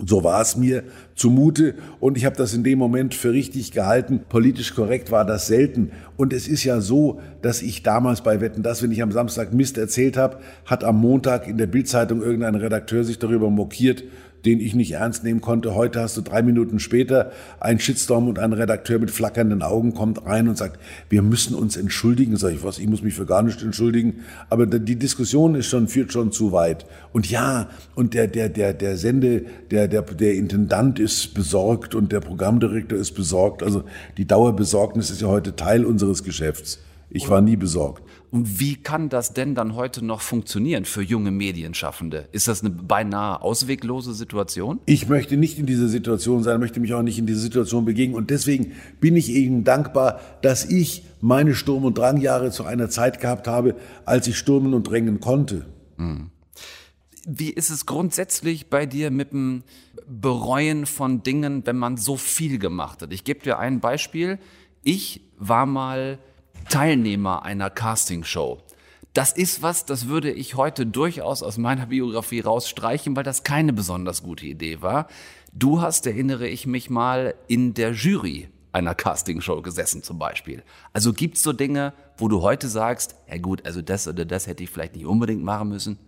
[0.04, 0.82] so war es mir
[1.14, 4.20] zumute und ich habe das in dem Moment für richtig gehalten.
[4.28, 5.92] Politisch korrekt war das selten.
[6.16, 9.52] Und es ist ja so, dass ich damals bei Wetten, dass wenn ich am Samstag
[9.52, 14.04] Mist erzählt habe, hat am Montag in der Bildzeitung irgendein Redakteur sich darüber mokiert
[14.44, 15.74] den ich nicht ernst nehmen konnte.
[15.74, 20.24] Heute hast du drei Minuten später einen Shitstorm und ein Redakteur mit flackernden Augen kommt
[20.26, 22.36] rein und sagt, wir müssen uns entschuldigen.
[22.36, 24.20] Sag ich, was, ich muss mich für gar nicht entschuldigen.
[24.50, 26.86] Aber die Diskussion ist schon, führt schon zu weit.
[27.12, 32.12] Und ja, und der, der, der, der Sende, der, der, der Intendant ist besorgt und
[32.12, 33.62] der Programmdirektor ist besorgt.
[33.62, 33.84] Also
[34.16, 36.80] die Dauerbesorgnis ist ja heute Teil unseres Geschäfts.
[37.10, 38.02] Ich war nie besorgt.
[38.32, 42.30] Und wie kann das denn dann heute noch funktionieren für junge Medienschaffende?
[42.32, 44.80] Ist das eine beinahe ausweglose Situation?
[44.86, 48.16] Ich möchte nicht in dieser Situation sein, möchte mich auch nicht in diese Situation begegnen.
[48.16, 53.20] Und deswegen bin ich Ihnen dankbar, dass ich meine Sturm- und Drangjahre zu einer Zeit
[53.20, 55.66] gehabt habe, als ich stürmen und drängen konnte.
[55.98, 56.30] Hm.
[57.26, 59.62] Wie ist es grundsätzlich bei dir mit dem
[60.08, 63.12] Bereuen von Dingen, wenn man so viel gemacht hat?
[63.12, 64.38] Ich gebe dir ein Beispiel.
[64.82, 66.18] Ich war mal
[66.68, 68.58] Teilnehmer einer Castingshow.
[69.14, 73.72] Das ist was, das würde ich heute durchaus aus meiner Biografie rausstreichen, weil das keine
[73.72, 75.06] besonders gute Idee war.
[75.52, 80.62] Du hast, erinnere ich mich mal, in der Jury einer Castingshow gesessen zum Beispiel.
[80.94, 84.62] Also gibt's so Dinge, wo du heute sagst, ja gut, also das oder das hätte
[84.64, 85.98] ich vielleicht nicht unbedingt machen müssen?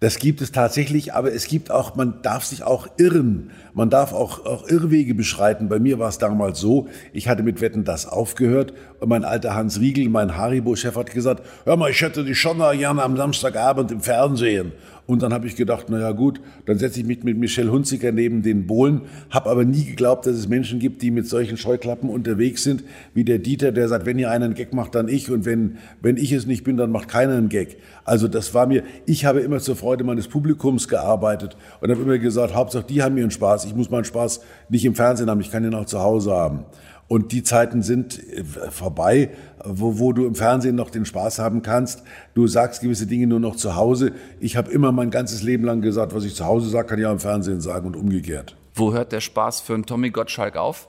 [0.00, 3.50] Das gibt es tatsächlich, aber es gibt auch, man darf sich auch irren.
[3.74, 5.68] Man darf auch, auch Irrwege beschreiten.
[5.68, 9.56] Bei mir war es damals so, ich hatte mit Wetten das aufgehört und mein alter
[9.56, 13.90] Hans Riegel, mein Haribo-Chef, hat gesagt, hör mal, ich hätte dich schon gerne am Samstagabend
[13.90, 14.70] im Fernsehen.
[15.08, 18.42] Und dann habe ich gedacht, naja gut, dann setze ich mich mit Michelle Hunziker neben
[18.42, 22.62] den Bohlen, habe aber nie geglaubt, dass es Menschen gibt, die mit solchen Scheuklappen unterwegs
[22.62, 25.78] sind, wie der Dieter, der sagt, wenn ihr einen Gag macht, dann ich und wenn,
[26.02, 27.78] wenn ich es nicht bin, dann macht keiner einen Gag.
[28.04, 32.18] Also das war mir, ich habe immer zur Freude meines Publikums gearbeitet und habe immer
[32.18, 35.50] gesagt, Hauptsache die haben ihren Spaß, ich muss meinen Spaß nicht im Fernsehen haben, ich
[35.50, 36.66] kann ihn auch zu Hause haben.
[37.08, 39.30] Und die Zeiten sind äh, vorbei,
[39.64, 42.02] wo, wo du im Fernsehen noch den Spaß haben kannst.
[42.34, 44.12] Du sagst gewisse Dinge nur noch zu Hause.
[44.40, 47.06] Ich habe immer mein ganzes Leben lang gesagt, was ich zu Hause sage, kann ich
[47.06, 48.56] auch im Fernsehen sagen und umgekehrt.
[48.74, 50.88] Wo hört der Spaß für einen Tommy Gottschalk auf?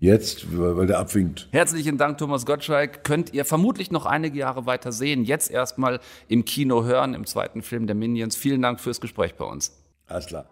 [0.00, 1.48] Jetzt, weil der abwinkt.
[1.50, 3.02] Herzlichen Dank, Thomas Gottschalk.
[3.02, 5.24] Könnt ihr vermutlich noch einige Jahre weiter sehen.
[5.24, 8.36] Jetzt erstmal im Kino hören, im zweiten Film der Minions.
[8.36, 9.72] Vielen Dank fürs Gespräch bei uns.
[10.06, 10.46] Alles klar.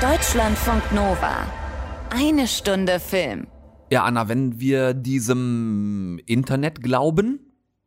[0.00, 1.46] Deutschlandfunk Nova.
[2.10, 3.48] Eine Stunde Film.
[3.90, 7.40] Ja, Anna, wenn wir diesem Internet glauben,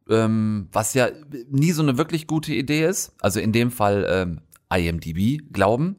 [0.09, 1.09] ähm, was ja
[1.49, 4.41] nie so eine wirklich gute Idee ist, also in dem Fall ähm,
[4.73, 5.97] IMDb glauben,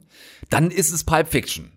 [0.49, 1.71] dann ist es Pipe Fiction.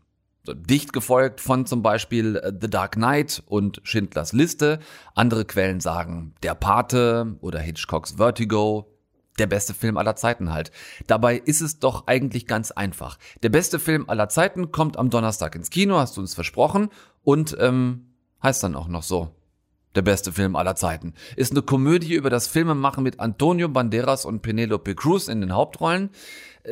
[0.47, 4.79] Dicht gefolgt von zum Beispiel äh, The Dark Knight und Schindlers Liste.
[5.15, 8.91] Andere Quellen sagen Der Pate oder Hitchcocks Vertigo.
[9.39, 10.71] Der beste Film aller Zeiten halt.
[11.09, 13.19] Dabei ist es doch eigentlich ganz einfach.
[13.43, 16.89] Der beste Film aller Zeiten kommt am Donnerstag ins Kino, hast du uns versprochen.
[17.25, 18.14] Und ähm,
[18.45, 19.35] heißt dann auch noch so.
[19.97, 21.15] Der beste Film aller Zeiten.
[21.37, 26.11] Ist eine Komödie über das Filmemachen mit Antonio Banderas und Penelope Cruz in den Hauptrollen.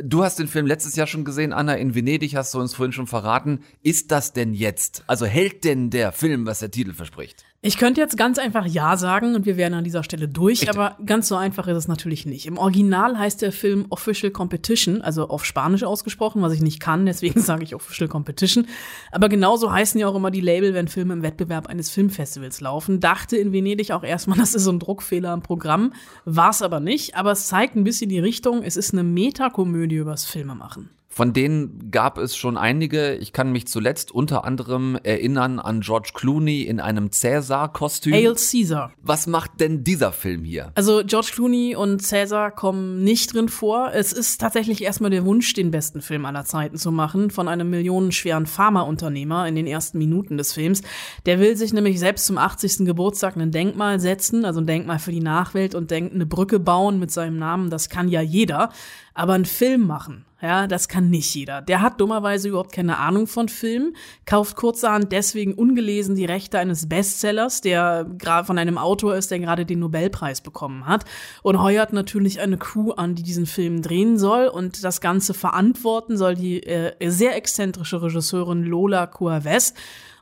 [0.02, 2.92] Du hast den Film letztes Jahr schon gesehen, Anna, in Venedig hast du uns vorhin
[2.92, 3.60] schon verraten.
[3.82, 5.04] Ist das denn jetzt?
[5.06, 7.44] Also hält denn der Film, was der Titel verspricht?
[7.64, 10.72] Ich könnte jetzt ganz einfach Ja sagen und wir wären an dieser Stelle durch, Bitte.
[10.72, 12.46] aber ganz so einfach ist es natürlich nicht.
[12.46, 17.06] Im Original heißt der Film Official Competition, also auf Spanisch ausgesprochen, was ich nicht kann,
[17.06, 18.66] deswegen sage ich Official Competition.
[19.12, 22.98] Aber genauso heißen ja auch immer die Label, wenn Filme im Wettbewerb eines Filmfestivals laufen.
[22.98, 25.92] Dachte in Venedig auch erstmal, das ist so ein Druckfehler im Programm,
[26.24, 29.96] war es aber nicht, aber es zeigt ein bisschen die Richtung, es ist eine Metakomödie
[29.96, 30.90] übers Filmemachen.
[31.14, 33.16] Von denen gab es schon einige.
[33.16, 38.14] Ich kann mich zuletzt unter anderem erinnern an George Clooney in einem Cäsar-Kostüm.
[38.14, 38.94] Hail Caesar.
[39.02, 40.72] Was macht denn dieser Film hier?
[40.74, 43.90] Also George Clooney und Cäsar kommen nicht drin vor.
[43.92, 47.68] Es ist tatsächlich erstmal der Wunsch, den besten Film aller Zeiten zu machen, von einem
[47.68, 50.80] millionenschweren Pharmaunternehmer in den ersten Minuten des Films.
[51.26, 52.86] Der will sich nämlich selbst zum 80.
[52.86, 56.98] Geburtstag ein Denkmal setzen, also ein Denkmal für die Nachwelt und denkt, eine Brücke bauen
[56.98, 58.70] mit seinem Namen, das kann ja jeder.
[59.12, 61.62] Aber einen Film machen, ja, das kann nicht jeder.
[61.62, 66.88] Der hat dummerweise überhaupt keine Ahnung von Filmen, kauft kurzerhand deswegen ungelesen die Rechte eines
[66.88, 71.04] Bestsellers, der gerade von einem Autor ist, der gerade den Nobelpreis bekommen hat
[71.42, 76.16] und heuert natürlich eine Crew an, die diesen Film drehen soll und das Ganze verantworten
[76.16, 79.74] soll die äh, sehr exzentrische Regisseurin Lola Cuaves.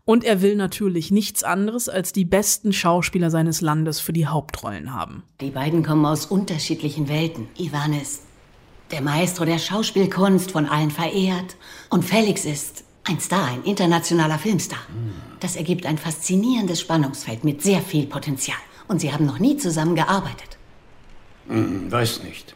[0.06, 4.92] Und er will natürlich nichts anderes als die besten Schauspieler seines Landes für die Hauptrollen
[4.92, 5.22] haben.
[5.40, 7.46] Die beiden kommen aus unterschiedlichen Welten.
[7.56, 8.22] Ivan ist
[8.90, 11.56] der Maestro der Schauspielkunst, von allen verehrt.
[11.88, 14.80] Und Felix ist ein Star, ein internationaler Filmstar.
[15.40, 18.58] Das ergibt ein faszinierendes Spannungsfeld mit sehr viel Potenzial.
[18.88, 20.58] Und sie haben noch nie zusammen gearbeitet.
[21.48, 22.54] Hm, weiß nicht.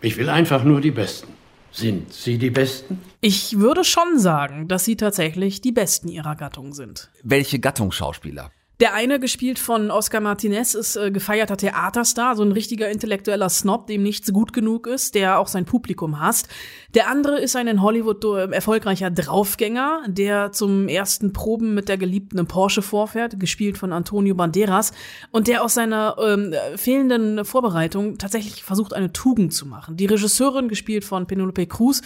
[0.00, 1.32] Ich will einfach nur die Besten.
[1.70, 3.00] Sind Sie die Besten?
[3.20, 7.10] Ich würde schon sagen, dass Sie tatsächlich die Besten Ihrer Gattung sind.
[7.22, 8.50] Welche Gattung Schauspieler?
[8.80, 13.88] Der eine, gespielt von Oscar Martinez, ist äh, gefeierter Theaterstar, so ein richtiger intellektueller Snob,
[13.88, 16.48] dem nichts gut genug ist, der auch sein Publikum hasst.
[16.94, 21.98] Der andere ist ein in Hollywood äh, erfolgreicher Draufgänger, der zum ersten Proben mit der
[21.98, 24.92] Geliebten Porsche vorfährt, gespielt von Antonio Banderas,
[25.30, 29.98] und der aus seiner ähm, fehlenden Vorbereitung tatsächlich versucht, eine Tugend zu machen.
[29.98, 32.00] Die Regisseurin, gespielt von Penelope Cruz,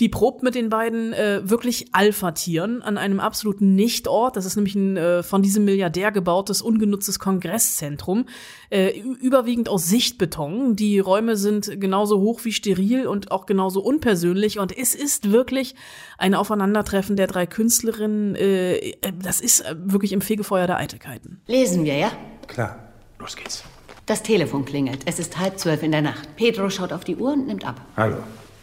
[0.00, 4.36] die probt mit den beiden äh, wirklich Alpha-Tieren an einem absoluten Nichtort.
[4.36, 8.26] Das ist nämlich ein äh, von diesem Milliardär gebautes, ungenutztes Kongresszentrum,
[8.70, 10.74] äh, überwiegend aus Sichtbeton.
[10.74, 14.23] Die Räume sind genauso hoch wie steril und auch genauso unpersönlich.
[14.24, 15.74] Und es ist wirklich
[16.18, 18.34] ein Aufeinandertreffen der drei Künstlerinnen.
[18.36, 21.40] Äh, äh das ist äh, wirklich im Fegefeuer der Eitelkeiten.
[21.46, 22.12] Lesen wir, ja?
[22.46, 22.78] Klar.
[23.18, 23.64] Los geht's.
[24.06, 25.02] Das Telefon klingelt.
[25.06, 26.36] Es ist halb zwölf in der Nacht.
[26.36, 27.80] Pedro schaut auf die Uhr und nimmt ab.
[27.96, 28.18] Hallo.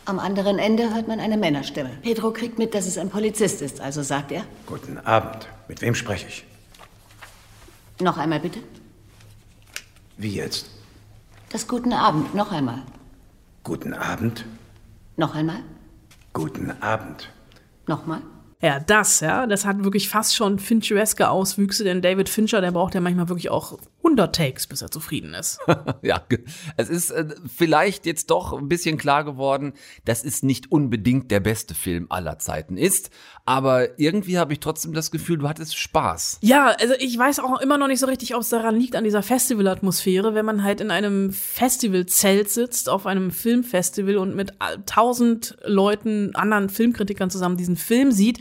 [0.06, 1.92] Am anderen Ende hört man eine Männerstimme.
[2.02, 4.44] Pedro kriegt mit, dass es ein Polizist ist, also sagt er.
[4.66, 5.48] Guten Abend.
[5.68, 6.44] Mit wem spreche ich?
[8.00, 8.60] Noch einmal bitte.
[10.18, 10.70] Wie jetzt?
[11.50, 12.84] Das Guten Abend, noch einmal.
[13.64, 14.46] Guten Abend?
[15.18, 15.64] Noch einmal.
[16.34, 17.30] Guten Abend.
[17.88, 18.22] Nochmal.
[18.62, 22.94] Ja, das, ja, das hat wirklich fast schon Finchereske Auswüchse, denn David Fincher, der braucht
[22.94, 25.60] ja manchmal wirklich auch 100 Takes, bis er zufrieden ist.
[26.02, 26.24] ja,
[26.78, 29.74] es ist äh, vielleicht jetzt doch ein bisschen klar geworden,
[30.06, 33.10] dass es nicht unbedingt der beste Film aller Zeiten ist,
[33.46, 36.40] aber irgendwie habe ich trotzdem das Gefühl, du hattest Spaß.
[36.42, 39.04] Ja, also ich weiß auch immer noch nicht so richtig, ob es daran liegt, an
[39.04, 44.54] dieser Festivalatmosphäre, wenn man halt in einem Festivalzelt sitzt, auf einem Filmfestival und mit
[44.86, 48.40] tausend Leuten, anderen Filmkritikern zusammen diesen Film sieht.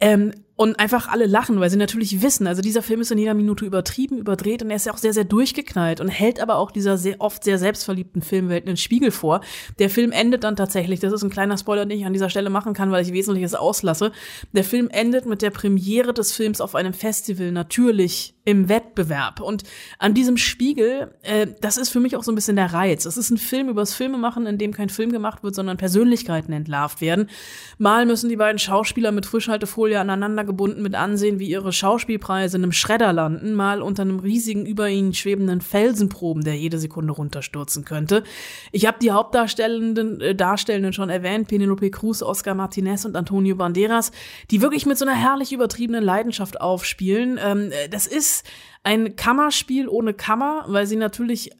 [0.00, 3.34] Ähm, und einfach alle lachen, weil sie natürlich wissen, also dieser Film ist in jeder
[3.34, 6.72] Minute übertrieben, überdreht und er ist ja auch sehr, sehr durchgeknallt und hält aber auch
[6.72, 9.40] dieser sehr oft sehr selbstverliebten Filmwelt einen Spiegel vor.
[9.78, 12.50] Der Film endet dann tatsächlich, das ist ein kleiner Spoiler, den ich an dieser Stelle
[12.50, 14.10] machen kann, weil ich Wesentliches auslasse.
[14.52, 19.40] Der Film endet mit der Premiere des Films auf einem Festival, natürlich im Wettbewerb.
[19.40, 19.62] Und
[19.98, 23.04] an diesem Spiegel, äh, das ist für mich auch so ein bisschen der Reiz.
[23.04, 27.02] Es ist ein Film übers Filmemachen, in dem kein Film gemacht wird, sondern Persönlichkeiten entlarvt
[27.02, 27.28] werden.
[27.76, 32.64] Mal müssen die beiden Schauspieler mit Frischhaltefolie aneinander gebunden mit ansehen, wie ihre Schauspielpreise in
[32.64, 37.84] einem Schredder landen, mal unter einem riesigen über ihnen schwebenden Felsenproben, der jede Sekunde runterstürzen
[37.84, 38.24] könnte.
[38.72, 44.10] Ich habe die Hauptdarstellenden äh, Darstellenden schon erwähnt, Penelope Cruz, Oscar Martinez und Antonio Banderas,
[44.50, 47.38] die wirklich mit so einer herrlich übertriebenen Leidenschaft aufspielen.
[47.40, 48.44] Ähm, äh, das ist
[48.82, 51.50] ein Kammerspiel ohne Kammer, weil sie natürlich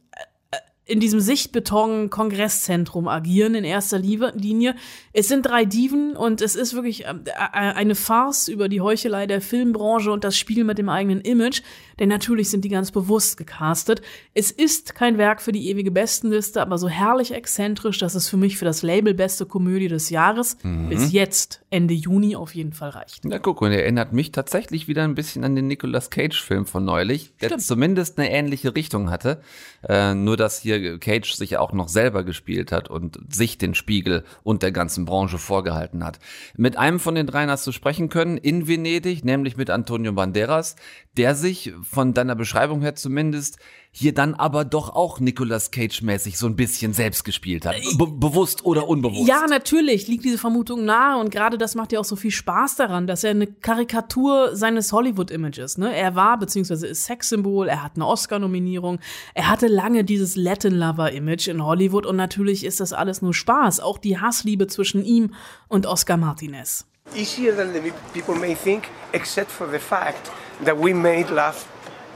[0.89, 4.75] in diesem Sichtbeton-Kongresszentrum agieren in erster Linie.
[5.13, 9.43] Es sind drei Diven und es ist wirklich äh, eine Farce über die Heuchelei der
[9.43, 11.61] Filmbranche und das Spiel mit dem eigenen Image,
[11.99, 14.01] denn natürlich sind die ganz bewusst gecastet.
[14.33, 18.39] Es ist kein Werk für die ewige Bestenliste, aber so herrlich exzentrisch, dass es für
[18.39, 20.89] mich für das Label beste Komödie des Jahres mhm.
[20.89, 23.25] bis jetzt, Ende Juni, auf jeden Fall reicht.
[23.25, 26.87] Na guck, und er erinnert mich tatsächlich wieder ein bisschen an den Nicolas Cage-Film von
[26.87, 27.63] neulich, der Stimmt.
[27.63, 29.43] zumindest eine ähnliche Richtung hatte.
[29.87, 34.25] Äh, nur, dass hier Cage sich auch noch selber gespielt hat und sich den Spiegel
[34.43, 36.19] und der ganzen Branche vorgehalten hat.
[36.57, 40.77] Mit einem von den dreien hast du sprechen können in Venedig, nämlich mit Antonio Banderas,
[41.17, 43.59] der sich von deiner Beschreibung her zumindest
[43.91, 47.77] hier dann aber doch auch Nicolas Cage-mäßig so ein bisschen selbst gespielt hat.
[47.97, 49.27] Be bewusst oder unbewusst.
[49.27, 52.77] Ja, natürlich liegt diese Vermutung nahe und gerade das macht ja auch so viel Spaß
[52.77, 55.95] daran, dass er eine Karikatur seines Hollywood-Images, ne?
[55.97, 59.01] Er war beziehungsweise ist Sexsymbol, er hat eine Oscar-Nominierung,
[59.35, 63.99] er hatte lange dieses Latin-Lover-Image in Hollywood und natürlich ist das alles nur Spaß, auch
[63.99, 65.35] die Hassliebe zwischen ihm
[65.69, 66.87] und Oscar Martinez.
[67.17, 70.31] Easier than the people may think, except for the fact
[70.65, 71.65] that we made love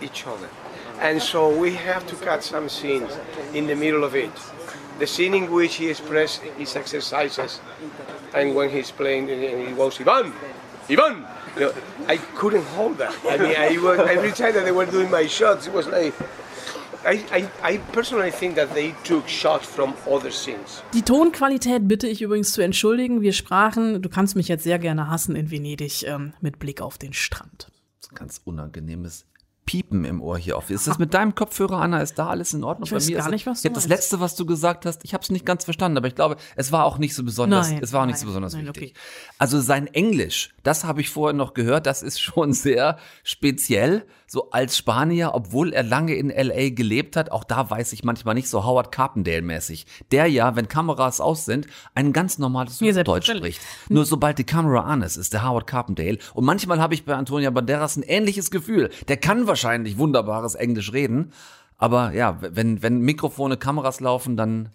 [0.03, 0.49] each other.
[1.03, 3.11] And so we have to cut some scenes
[3.53, 4.31] in the middle of it.
[5.01, 7.61] The scene in which he expresses his exercises,
[8.33, 10.33] and when he's playing, he goes, Ivan,
[10.89, 11.27] Ivan.
[11.57, 11.73] You know,
[12.09, 13.15] I couldn't hold that.
[13.29, 16.15] I mean, I was, every time that they were doing my shots, it was like.
[17.05, 20.85] I, I, I personally think that they took shots from other scenes.
[20.95, 23.23] Die Tonqualität bitte ich übrigens zu entschuldigen.
[23.23, 26.99] Wir sprachen, du kannst mich jetzt sehr gerne hassen in Venedig, ähm, mit Blick auf
[26.99, 27.67] den Strand.
[28.15, 29.27] Ganz unangenehmes
[29.65, 30.71] Piepen im Ohr hier auf.
[30.71, 32.01] Ist das mit deinem Kopfhörer, Anna?
[32.01, 32.87] Ist da alles in Ordnung?
[32.87, 35.23] Ich weiß gar nicht, was du jetzt Das letzte, was du gesagt hast, ich habe
[35.23, 37.71] es nicht ganz verstanden, aber ich glaube, es war auch nicht so besonders.
[37.71, 38.91] Nein, es war auch nicht nein, so besonders nein, wichtig.
[38.91, 39.01] okay.
[39.39, 41.87] Also sein Englisch, das habe ich vorher noch gehört.
[41.87, 47.31] Das ist schon sehr speziell, so als Spanier, obwohl er lange in LA gelebt hat.
[47.31, 49.85] Auch da weiß ich manchmal nicht so Howard Carpendale-mäßig.
[50.11, 53.61] Der ja, wenn Kameras aus sind, ein ganz normales Ja, Deutsch spricht.
[53.91, 56.17] Nur sobald die Kamera an ist, ist der Howard Carpendale.
[56.33, 58.89] Und manchmal habe ich bei Antonia Banderas ein ähnliches Gefühl.
[59.07, 61.35] Der kann wahrscheinlich wunderbares Englisch reden.
[61.77, 64.71] Aber ja, wenn, wenn Mikrofone, Kameras laufen, dann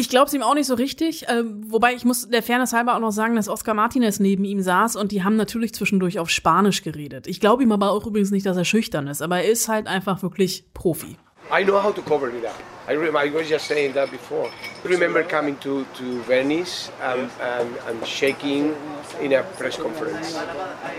[0.00, 2.94] Ich glaube es ihm auch nicht so richtig, ähm, wobei ich muss der Fairness halber
[2.94, 6.30] auch noch sagen, dass Oscar Martinez neben ihm saß und die haben natürlich zwischendurch auf
[6.30, 7.26] Spanisch geredet.
[7.26, 9.88] Ich glaube ihm aber auch übrigens nicht, dass er schüchtern ist, aber er ist halt
[9.88, 11.16] einfach wirklich Profi.
[11.50, 12.54] I know how to cover it up.
[12.88, 14.48] I, I was just saying that before.
[14.84, 18.74] I remember coming to, to Venice and, and, and shaking
[19.20, 20.38] in a press conference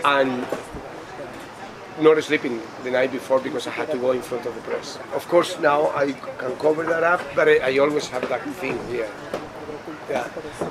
[0.04, 0.44] and
[2.02, 5.00] not sleeping the night before because I had to go in front of the press.
[5.14, 8.78] Of course, now I can cover that up, but I, I always have that thing
[8.90, 9.10] here.
[10.10, 10.24] Yeah,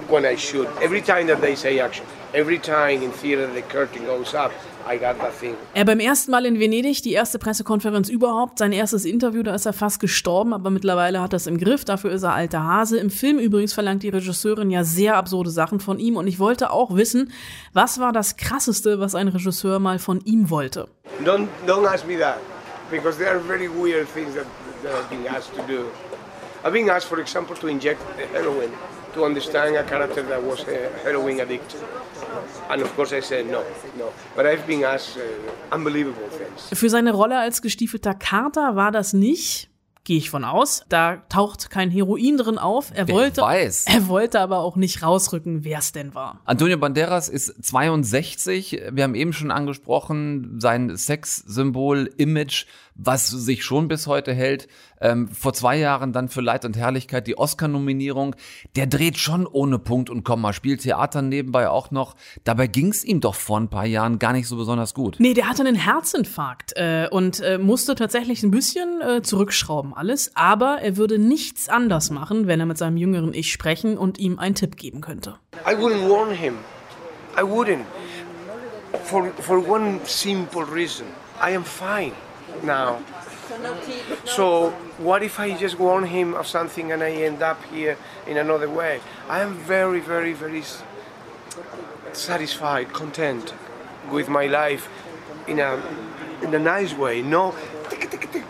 [0.09, 0.67] when I shoot.
[0.83, 4.51] Every time that they say action, every time in theater the curtain goes up,
[4.85, 5.55] I got that thing.
[5.75, 9.67] Er beim ersten Mal in Venedig, die erste Pressekonferenz überhaupt, sein erstes Interview, da ist
[9.67, 12.99] er fast gestorben, aber mittlerweile hat er es im Griff, dafür ist er alter Hase.
[12.99, 16.71] Im Film übrigens verlangt die Regisseurin ja sehr absurde Sachen von ihm und ich wollte
[16.71, 17.31] auch wissen,
[17.75, 20.89] was war das krasseste, was ein Regisseur mal von ihm wollte?
[21.25, 22.39] Don't don't ask me that
[22.91, 24.47] because there are very weird things that,
[24.83, 25.91] that I've been asked to do.
[26.65, 28.01] I've been asked, for example, to inject
[28.33, 28.73] heroin
[29.15, 31.77] to understand a character that was a heroin addict,
[32.71, 33.65] and of course I said no,
[33.97, 34.13] no.
[34.37, 36.69] But I've been asked uh, unbelievable things.
[36.73, 39.69] Für seine Rolle als gestiefelter Kater war das nicht,
[40.09, 40.83] gehe ich von aus.
[40.89, 42.91] Da taucht kein Heroin drin auf.
[42.95, 43.85] Er Wer wollte, weiß.
[43.87, 46.41] er wollte aber auch nicht rausrücken, wer es denn war.
[46.47, 48.81] Antonio Banderas ist 62.
[48.91, 52.65] Wir haben eben schon angesprochen, sein Sexsymbol, Image
[52.99, 54.69] was sich schon bis heute hält.
[55.01, 58.35] Ähm, vor zwei Jahren dann für Leid und Herrlichkeit die Oscar-Nominierung.
[58.75, 62.17] Der dreht schon ohne Punkt und Komma, spielt Theater nebenbei auch noch.
[62.43, 65.17] Dabei ging es ihm doch vor ein paar Jahren gar nicht so besonders gut.
[65.21, 70.33] Nee, der hatte einen Herzinfarkt äh, und äh, musste tatsächlich ein bisschen äh, zurückschrauben alles,
[70.35, 74.41] aber er würde nichts anders machen, wenn er mit seinem jüngeren Ich sprechen und ihm
[74.41, 75.37] einen Tipp geben könnte.
[75.65, 76.55] I wouldn't warn him.
[77.37, 77.85] I wouldn't.
[79.05, 81.07] For, for one simple reason.
[81.41, 82.13] I am fine
[82.63, 83.03] now.
[84.25, 87.97] So what if I just warn him of something and I end up here
[88.27, 89.01] in another way?
[89.29, 90.63] I am very, very, very
[92.13, 93.55] satisfied, content
[94.11, 94.89] with my life
[95.47, 95.83] in a
[96.43, 97.23] in a nice way.
[97.23, 97.55] No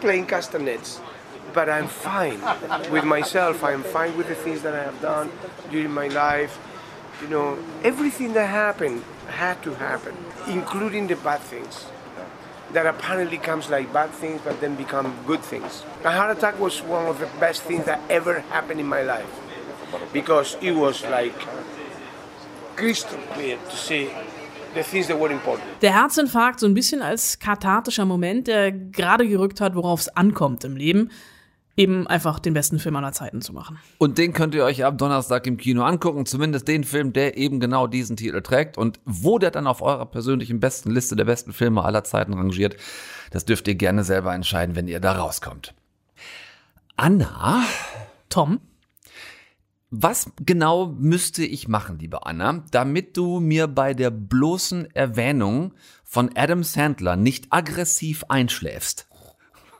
[0.00, 1.00] playing castanets.
[1.54, 2.40] But I'm fine
[2.90, 3.64] with myself.
[3.64, 5.30] I'm fine with the things that I have done
[5.70, 6.58] during my life.
[7.22, 10.14] You know, everything that happened had to happen,
[10.46, 11.86] including the bad things
[12.72, 15.84] that apparently comes like bad things but then become good things.
[16.04, 19.30] A heart attack was one of the best things that ever happened in my life
[20.12, 21.34] because it was like
[22.76, 24.10] crystal clear to see
[24.74, 25.66] the things that were important.
[25.80, 30.64] Der Herzinfarkt so ein bisschen als kathartischer Moment, der gerade gerückt hat, worauf es ankommt
[30.64, 31.10] im Leben,
[31.78, 33.78] eben einfach den besten Film aller Zeiten zu machen.
[33.98, 37.60] Und den könnt ihr euch ab Donnerstag im Kino angucken, zumindest den Film, der eben
[37.60, 38.76] genau diesen Titel trägt.
[38.76, 42.76] Und wo der dann auf eurer persönlichen besten Liste der besten Filme aller Zeiten rangiert,
[43.30, 45.74] das dürft ihr gerne selber entscheiden, wenn ihr da rauskommt.
[46.96, 47.62] Anna?
[48.28, 48.60] Tom?
[49.90, 55.72] Was genau müsste ich machen, liebe Anna, damit du mir bei der bloßen Erwähnung
[56.04, 59.07] von Adam Sandler nicht aggressiv einschläfst?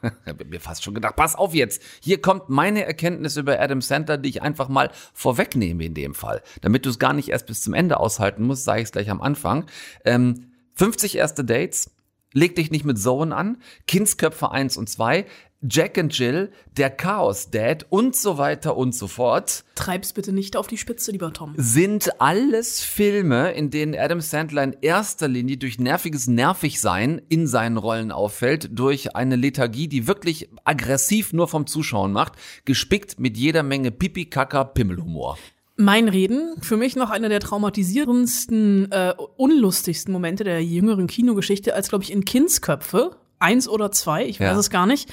[0.03, 3.80] Ich hab mir fast schon gedacht, pass auf jetzt, hier kommt meine Erkenntnis über Adam
[3.80, 6.42] Sandler, die ich einfach mal vorwegnehme in dem Fall.
[6.61, 9.11] Damit du es gar nicht erst bis zum Ende aushalten musst, sage ich es gleich
[9.11, 9.66] am Anfang.
[10.05, 11.90] Ähm, 50 erste Dates,
[12.32, 15.26] leg dich nicht mit Zoen an, Kindsköpfe 1 und 2,
[15.62, 20.56] Jack and Jill, der Chaos Dad und so weiter und so fort Treib's bitte nicht
[20.56, 21.54] auf die Spitze, lieber Tom.
[21.56, 27.76] sind alles Filme, in denen Adam Sandler in erster Linie durch nerviges Nervigsein in seinen
[27.76, 32.34] Rollen auffällt, durch eine Lethargie, die wirklich aggressiv nur vom Zuschauen macht,
[32.64, 35.38] gespickt mit jeder Menge Pipi-Kaka-Pimmelhumor.
[35.76, 41.88] Mein Reden, für mich noch einer der traumatisierendsten, äh, unlustigsten Momente der jüngeren Kinogeschichte, als,
[41.88, 44.59] glaube ich, in Kindsköpfe, eins oder zwei, ich weiß Ja.
[44.59, 45.09] es gar nicht,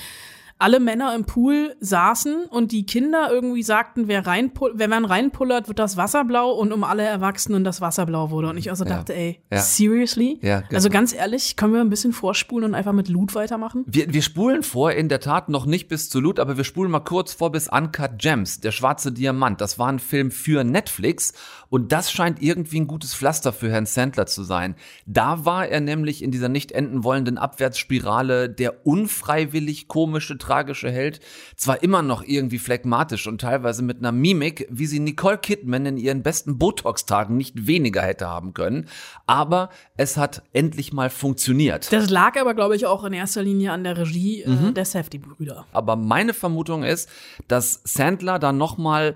[0.58, 5.68] alle Männer im Pool saßen und die Kinder irgendwie sagten, wer reinpull wenn man reinpullert,
[5.68, 8.50] wird das Wasser blau und um alle Erwachsenen das Wasser blau wurde.
[8.50, 8.92] Und ich also Ja.
[8.98, 9.60] dachte, ey, Ja.
[9.60, 10.40] seriously?
[10.42, 10.76] Ja, genau.
[10.76, 13.84] Also ganz ehrlich, können wir ein bisschen vorspulen und einfach mit Loot weitermachen?
[13.86, 16.90] Wir, wir spulen vor, in der Tat noch nicht bis zu Loot, aber wir spulen
[16.90, 19.60] mal kurz vor bis Uncut Gems, der schwarze Diamant.
[19.60, 21.34] Das war ein Film für Netflix
[21.70, 24.76] und das scheint irgendwie ein gutes Pflaster für Herrn Sandler zu sein.
[25.06, 31.20] Da war er nämlich in dieser nicht enden wollenden Abwärtsspirale der unfreiwillig komische, tragische Held.
[31.56, 35.98] Zwar immer noch irgendwie phlegmatisch und teilweise mit einer Mimik, wie sie Nicole Kidman in
[35.98, 38.88] ihren besten Botox-Tagen nicht weniger hätte haben können,
[39.26, 41.92] aber es hat endlich mal funktioniert.
[41.92, 44.74] Das lag aber, glaube ich, auch in erster Linie an der Regie äh, Mhm.
[44.74, 45.66] der Safety-Brüder.
[45.72, 47.10] Aber meine Vermutung ist,
[47.48, 49.16] dass Sandler da nochmal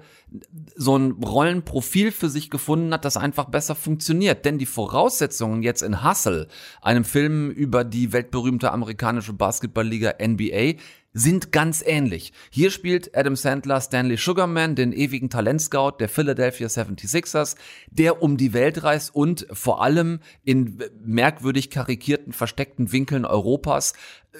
[0.76, 4.46] so ein Rollenprofil für sich gefunden hat, das einfach besser funktioniert.
[4.46, 6.48] Denn die Voraussetzungen jetzt in Hustle,
[6.82, 10.76] einem Film über die weltberühmte amerikanische Basketballliga NBA,
[11.14, 12.34] sind ganz ähnlich.
[12.50, 17.56] Hier spielt Adam Sandler Stanley Sugarman, den ewigen Talentscout der Philadelphia 76ers,
[17.90, 23.94] der um die Welt reist und vor allem in merkwürdig karikierten, versteckten Winkeln Europas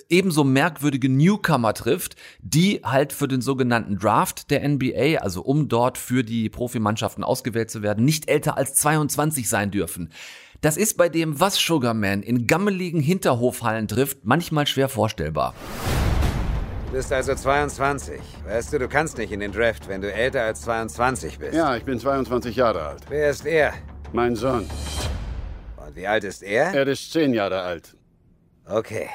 [0.10, 5.98] ebenso merkwürdige Newcomer trifft, die halt für den sogenannten Draft der NBA, also um dort
[5.98, 10.12] für die Profimannschaften ausgewählt zu werden, nicht älter als 22 sein dürfen.
[10.62, 15.56] Das ist bei dem, was Sugarman in gammeligen Hinterhofhallen trifft, manchmal schwer vorstellbar.
[16.90, 18.20] Du bist also 22.
[18.46, 21.54] Weißt du, du kannst nicht in den Draft, wenn du älter als 22 bist.
[21.54, 23.04] Ja, ich bin 22 Jahre alt.
[23.10, 23.74] Wer ist er?
[24.12, 24.68] Mein Sohn.
[25.78, 26.74] Und wie alt ist er?
[26.74, 27.96] Er ist 10 Jahre alt.
[28.66, 29.08] Okay.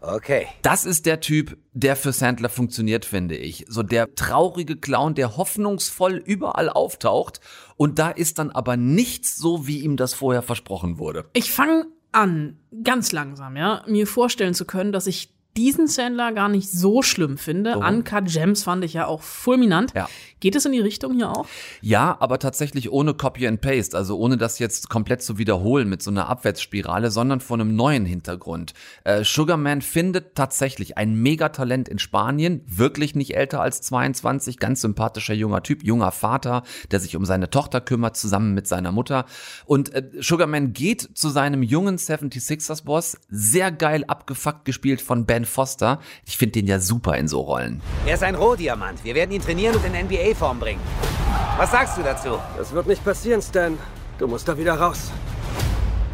[0.00, 0.46] Okay.
[0.62, 3.66] Das ist der Typ, der für Sandler funktioniert, finde ich.
[3.68, 7.40] So der traurige Clown, der hoffnungsvoll überall auftaucht
[7.76, 11.26] und da ist dann aber nichts so, wie ihm das vorher versprochen wurde.
[11.34, 16.48] Ich fange an, ganz langsam, ja, mir vorstellen zu können, dass ich diesen Sandler gar
[16.48, 17.76] nicht so schlimm finde.
[17.76, 17.86] Oh.
[17.86, 19.92] Uncut Gems fand ich ja auch fulminant.
[19.94, 20.08] Ja.
[20.40, 21.46] Geht es in die Richtung hier auch?
[21.82, 26.02] Ja, aber tatsächlich ohne Copy and Paste, also ohne das jetzt komplett zu wiederholen mit
[26.02, 28.72] so einer Abwärtsspirale, sondern von einem neuen Hintergrund.
[29.04, 35.34] Äh, Sugarman findet tatsächlich ein Megatalent in Spanien, wirklich nicht älter als 22, ganz sympathischer
[35.34, 39.26] junger Typ, junger Vater, der sich um seine Tochter kümmert, zusammen mit seiner Mutter.
[39.64, 45.44] Und äh, Sugarman geht zu seinem jungen 76ers-Boss, sehr geil abgefuckt gespielt von Ben Ben
[45.44, 46.00] Foster.
[46.24, 47.82] Ich finde den ja super in so Rollen.
[48.06, 49.04] Er ist ein Rohdiamant.
[49.04, 50.80] Wir werden ihn trainieren und in NBA-Form bringen.
[51.56, 52.38] Was sagst du dazu?
[52.56, 53.76] Das wird nicht passieren, Stan.
[54.18, 55.10] Du musst da wieder raus.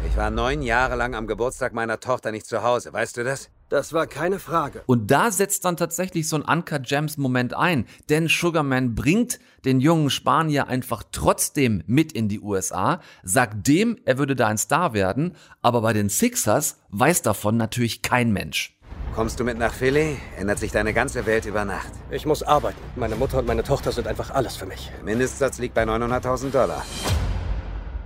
[0.09, 2.91] Ich war neun Jahre lang am Geburtstag meiner Tochter nicht zu Hause.
[2.91, 3.49] Weißt du das?
[3.69, 4.81] Das war keine Frage.
[4.87, 9.79] Und da setzt dann tatsächlich so ein Uncut Gems Moment ein, denn Sugarman bringt den
[9.79, 14.93] jungen Spanier einfach trotzdem mit in die USA, sagt dem, er würde da ein Star
[14.93, 18.78] werden, aber bei den Sixers weiß davon natürlich kein Mensch.
[19.15, 21.91] Kommst du mit nach Philly, ändert sich deine ganze Welt über Nacht.
[22.11, 22.79] Ich muss arbeiten.
[22.95, 24.91] Meine Mutter und meine Tochter sind einfach alles für mich.
[24.97, 26.85] Der Mindestsatz liegt bei 900.000 Dollar.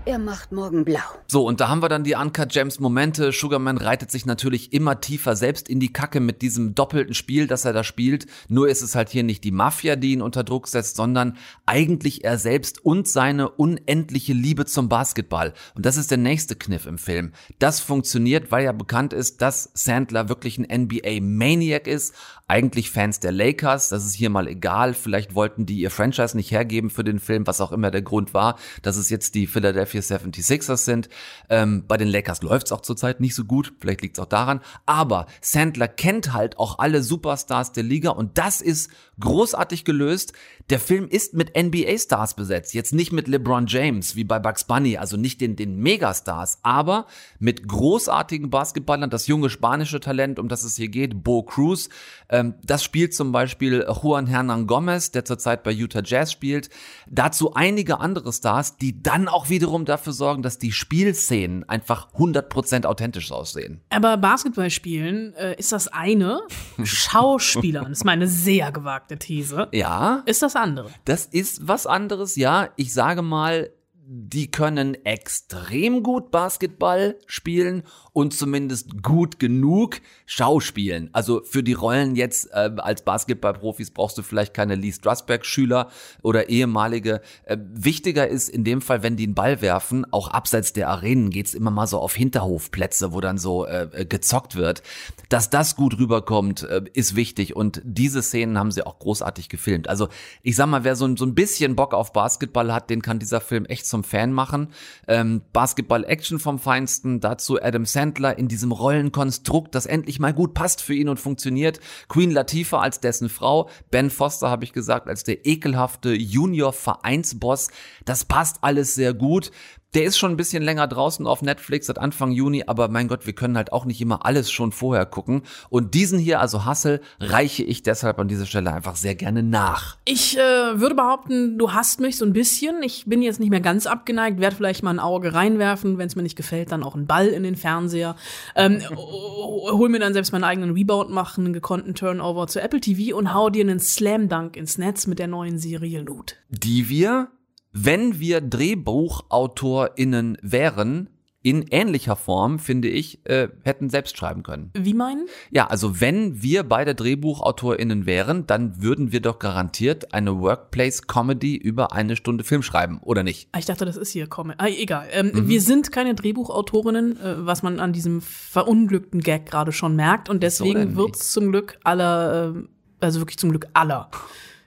[0.05, 0.99] Er macht morgen blau.
[1.27, 3.31] So, und da haben wir dann die Uncut Gems Momente.
[3.31, 7.63] Sugarman reitet sich natürlich immer tiefer selbst in die Kacke mit diesem doppelten Spiel, das
[7.63, 8.25] er da spielt.
[8.49, 12.25] Nur ist es halt hier nicht die Mafia, die ihn unter Druck setzt, sondern eigentlich
[12.25, 15.53] er selbst und seine unendliche Liebe zum Basketball.
[15.73, 17.31] Und das ist der nächste Kniff im Film.
[17.59, 22.13] Das funktioniert, weil ja bekannt ist, dass Sandler wirklich ein NBA-Maniac ist.
[22.49, 24.95] Eigentlich Fans der Lakers, das ist hier mal egal.
[24.95, 28.33] Vielleicht wollten die ihr Franchise nicht hergeben für den Film, was auch immer der Grund
[28.33, 31.09] war, dass es jetzt die Philadelphia 76ers sind.
[31.49, 34.61] Ähm, bei den Lakers läuft's auch zurzeit nicht so gut, vielleicht liegt's auch daran.
[34.85, 38.89] Aber Sandler kennt halt auch alle Superstars der Liga und das ist
[39.19, 40.33] großartig gelöst.
[40.69, 44.97] Der Film ist mit NBA-Stars besetzt, jetzt nicht mit LeBron James wie bei Bugs Bunny,
[44.97, 47.05] also nicht den, den Megastars, aber
[47.37, 51.89] mit großartigen Basketballern, das junge spanische Talent, um das es hier geht, Bo Cruz.
[52.29, 56.69] Ähm, das spielt zum Beispiel Juan Hernan Gomez, der zurzeit bei Utah Jazz spielt.
[57.09, 62.85] Dazu einige andere Stars, die dann auch wiederum dafür sorgen, dass die Spielszenen einfach 100%
[62.85, 63.81] authentisch aussehen.
[63.89, 66.41] Aber Basketball spielen äh, ist das eine,
[66.83, 69.67] Schauspielern ist meine sehr gewagte These.
[69.73, 70.23] Ja.
[70.25, 70.89] Ist das andere?
[71.05, 72.69] Das ist was anderes, ja.
[72.75, 73.71] Ich sage mal,
[74.05, 81.09] die können extrem gut Basketball spielen und zumindest gut genug schauspielen.
[81.13, 85.89] Also für die Rollen jetzt äh, als Basketballprofis brauchst du vielleicht keine Lee Strasberg-Schüler
[86.21, 87.21] oder ehemalige.
[87.45, 91.29] Äh, wichtiger ist in dem Fall, wenn die einen Ball werfen, auch abseits der Arenen
[91.29, 94.83] geht's immer mal so auf Hinterhofplätze, wo dann so äh, gezockt wird.
[95.29, 99.87] Dass das gut rüberkommt, äh, ist wichtig und diese Szenen haben sie auch großartig gefilmt.
[99.87, 100.09] Also
[100.41, 103.39] ich sag mal, wer so, so ein bisschen Bock auf Basketball hat, den kann dieser
[103.39, 104.69] Film echt zum Fan machen.
[105.07, 110.81] Ähm, Basketball-Action vom Feinsten, dazu Adam Sandler in diesem Rollenkonstrukt, das endlich mal gut passt
[110.81, 111.79] für ihn und funktioniert.
[112.07, 117.67] Queen Latifah als dessen Frau, Ben Foster habe ich gesagt, als der ekelhafte Junior-Vereinsboss.
[118.03, 119.51] Das passt alles sehr gut.
[119.93, 123.25] Der ist schon ein bisschen länger draußen auf Netflix seit Anfang Juni, aber mein Gott,
[123.25, 125.43] wir können halt auch nicht immer alles schon vorher gucken.
[125.69, 129.97] Und diesen hier, also Hustle, reiche ich deshalb an dieser Stelle einfach sehr gerne nach.
[130.05, 132.81] Ich äh, würde behaupten, du hast mich so ein bisschen.
[132.83, 136.15] Ich bin jetzt nicht mehr ganz abgeneigt, werde vielleicht mal ein Auge reinwerfen, wenn es
[136.15, 138.15] mir nicht gefällt, dann auch einen Ball in den Fernseher.
[138.55, 143.15] Ähm, hol mir dann selbst meinen eigenen Rebound machen, einen gekonnten Turnover zu Apple TV
[143.15, 146.37] und hau dir einen Slam Dunk ins Netz mit der neuen Serie Loot.
[146.49, 147.29] Die wir
[147.73, 151.09] wenn wir DrehbuchautorInnen wären,
[151.43, 154.71] in ähnlicher Form, finde ich, äh, hätten selbst schreiben können.
[154.73, 155.27] Wie meinen?
[155.51, 161.91] Ja, also wenn wir beide DrehbuchautorInnen wären, dann würden wir doch garantiert eine Workplace-Comedy über
[161.91, 163.49] eine Stunde Film schreiben, oder nicht?
[163.51, 164.57] Ah, ich dachte, das ist hier Comedy.
[164.59, 165.07] Ah, egal.
[165.11, 165.47] Ähm, mhm.
[165.49, 170.29] Wir sind keine Drehbuchautorinnen, äh, was man an diesem verunglückten Gag gerade schon merkt.
[170.29, 172.61] Und deswegen so wird's zum Glück aller, äh,
[173.01, 174.09] also wirklich zum Glück aller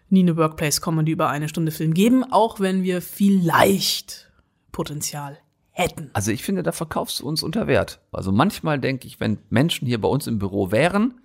[0.09, 4.31] nie eine Workplace-Comedy über eine Stunde Film geben, auch wenn wir vielleicht
[4.73, 5.39] Potenzial
[5.71, 6.11] hätten.
[6.13, 8.01] Also ich finde, da verkaufst du uns unter Wert.
[8.13, 11.21] Also manchmal denke ich, wenn Menschen hier bei uns im Büro wären,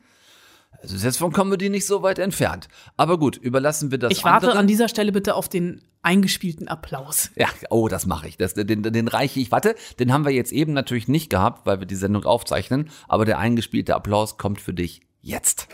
[0.83, 2.67] es ist jetzt von Comedy nicht so weit entfernt.
[2.97, 4.11] Aber gut, überlassen wir das.
[4.11, 4.59] Ich warte anderen.
[4.59, 7.29] an dieser Stelle bitte auf den eingespielten Applaus.
[7.35, 8.37] Ja, oh, das mache ich.
[8.37, 9.51] Das, den, den reiche ich.
[9.51, 12.89] Warte, den haben wir jetzt eben natürlich nicht gehabt, weil wir die Sendung aufzeichnen.
[13.07, 15.67] Aber der eingespielte Applaus kommt für dich jetzt.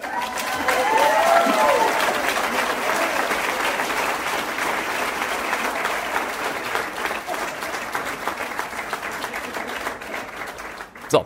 [11.09, 11.25] So,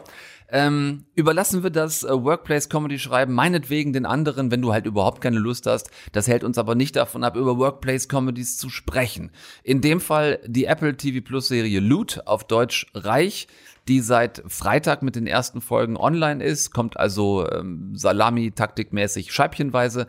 [0.52, 5.66] ähm, überlassen wir das äh, Workplace-Comedy-Schreiben meinetwegen den anderen, wenn du halt überhaupt keine Lust
[5.66, 5.90] hast.
[6.12, 9.32] Das hält uns aber nicht davon ab, über Workplace-Comedies zu sprechen.
[9.64, 13.48] In dem Fall die Apple TV Plus-Serie Loot, auf Deutsch Reich,
[13.88, 20.08] die seit Freitag mit den ersten Folgen online ist, kommt also ähm, Salami-taktikmäßig scheibchenweise.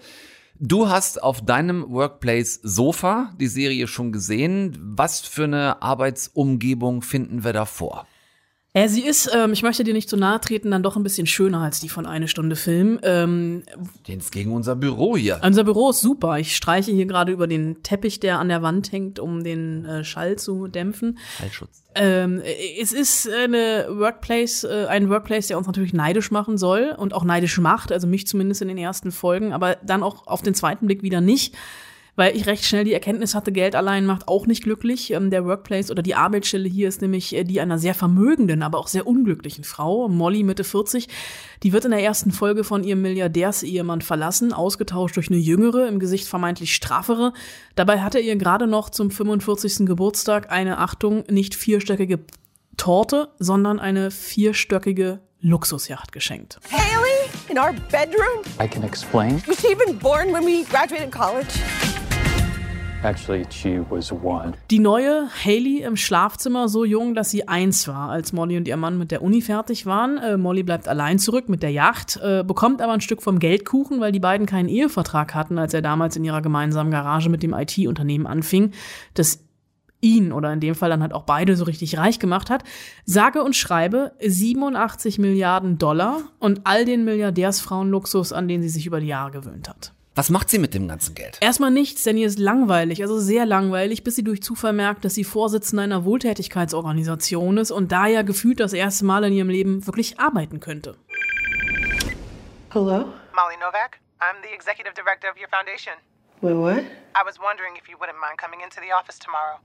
[0.58, 4.76] Du hast auf deinem Workplace-Sofa die Serie schon gesehen.
[4.80, 8.06] Was für eine Arbeitsumgebung finden wir da vor?
[8.74, 11.26] Äh, sie ist, ähm, ich möchte dir nicht zu nahe treten, dann doch ein bisschen
[11.26, 12.98] schöner als die von eine Stunde Film.
[13.02, 13.64] Ähm,
[14.06, 15.40] Jetzt gegen unser Büro hier.
[15.44, 16.38] unser Büro ist super.
[16.38, 20.04] Ich streiche hier gerade über den Teppich, der an der Wand hängt, um den äh,
[20.04, 21.18] Schall zu dämpfen.
[21.38, 21.82] Schallschutz.
[21.94, 22.40] Ähm,
[22.80, 27.24] es ist eine Workplace, äh, ein Workplace, der uns natürlich neidisch machen soll und auch
[27.24, 30.86] neidisch macht, also mich zumindest in den ersten Folgen, aber dann auch auf den zweiten
[30.86, 31.54] Blick wieder nicht.
[32.14, 35.12] Weil ich recht schnell die Erkenntnis hatte, Geld allein macht auch nicht glücklich.
[35.12, 38.78] Ähm, der Workplace oder die Arbeitsstelle hier ist nämlich äh, die einer sehr vermögenden, aber
[38.78, 41.08] auch sehr unglücklichen Frau, Molly Mitte 40.
[41.62, 45.98] Die wird in der ersten Folge von ihrem Milliardärsehemann verlassen, ausgetauscht durch eine jüngere, im
[45.98, 47.32] Gesicht vermeintlich straffere.
[47.76, 49.86] Dabei hat er ihr gerade noch zum 45.
[49.86, 52.20] Geburtstag eine, Achtung, nicht vierstöckige
[52.76, 56.58] Torte, sondern eine vierstöckige Luxusjacht geschenkt.
[56.70, 58.42] Haley in our bedroom?
[58.60, 59.42] I can explain.
[59.46, 61.58] Was she even born when we graduated college?
[64.70, 68.76] Die neue Haley im Schlafzimmer so jung, dass sie eins war, als Molly und ihr
[68.76, 70.18] Mann mit der Uni fertig waren.
[70.18, 74.00] Äh, Molly bleibt allein zurück mit der Yacht, äh, bekommt aber ein Stück vom Geldkuchen,
[74.00, 77.54] weil die beiden keinen Ehevertrag hatten, als er damals in ihrer gemeinsamen Garage mit dem
[77.54, 78.70] IT-Unternehmen anfing,
[79.14, 79.40] das
[80.00, 82.62] ihn oder in dem Fall dann halt auch beide so richtig reich gemacht hat.
[83.04, 89.00] Sage und schreibe 87 Milliarden Dollar und all den Milliardärsfrauenluxus, an den sie sich über
[89.00, 89.92] die Jahre gewöhnt hat.
[90.14, 91.38] Was macht sie mit dem ganzen Geld?
[91.40, 95.14] Erstmal nichts, denn ihr ist langweilig, also sehr langweilig, bis sie durch Zufall merkt, dass
[95.14, 99.86] sie Vorsitzende einer Wohltätigkeitsorganisation ist und da ja gefühlt das erste Mal in ihrem Leben
[99.86, 100.98] wirklich arbeiten könnte.
[102.74, 103.06] Hello?
[103.32, 104.00] Molly Novak.
[104.20, 105.94] I'm the executive director of your foundation.
[106.42, 106.84] Wait, what?
[107.16, 109.60] I was wondering if you wouldn't mind coming into the office tomorrow.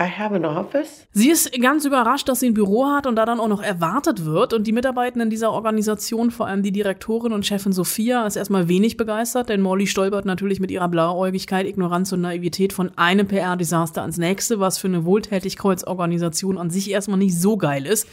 [0.00, 1.06] I have an office?
[1.12, 4.24] Sie ist ganz überrascht, dass sie ein Büro hat und da dann auch noch erwartet
[4.24, 4.54] wird.
[4.54, 8.96] Und die Mitarbeitenden dieser Organisation, vor allem die Direktorin und Chefin Sophia, ist erstmal wenig
[8.96, 14.16] begeistert, denn Molly stolpert natürlich mit ihrer Blauäugigkeit, Ignoranz und Naivität von einem PR-Desaster ans
[14.16, 18.08] nächste, was für eine Wohltätigkeitsorganisation an sich erstmal nicht so geil ist.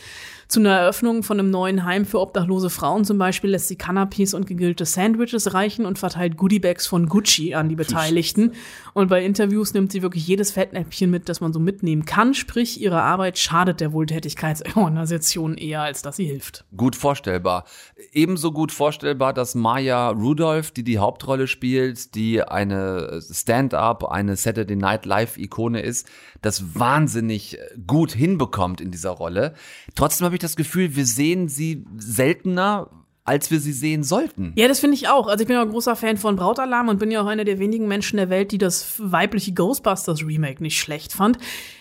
[0.47, 4.33] Zu einer Eröffnung von einem neuen Heim für obdachlose Frauen zum Beispiel lässt sie Canapés
[4.33, 8.53] und gegrillte Sandwiches reichen und verteilt Goodiebags von Gucci an die Beteiligten.
[8.93, 12.33] Und bei Interviews nimmt sie wirklich jedes Fettnäpfchen mit, das man so mitnehmen kann.
[12.33, 16.63] Sprich, ihre Arbeit schadet der Wohltätigkeitsorganisation eher, als dass sie hilft.
[16.77, 17.65] Gut vorstellbar.
[18.13, 24.77] Ebenso gut vorstellbar, dass Maya Rudolph, die die Hauptrolle spielt, die eine Stand-up, eine Saturday
[24.77, 26.07] Night Live-Ikone ist,
[26.41, 29.53] das wahnsinnig gut hinbekommt in dieser Rolle.
[29.95, 32.89] Trotzdem habe ich das Gefühl, wir sehen sie seltener,
[33.27, 34.53] als wir sie sehen sollten.
[34.55, 35.27] Ja, das finde ich auch.
[35.27, 37.59] Also ich bin ja ein großer Fan von Brautalarm und bin ja auch einer der
[37.59, 41.37] wenigen Menschen der Welt, die das weibliche Ghostbusters Remake nicht schlecht fand.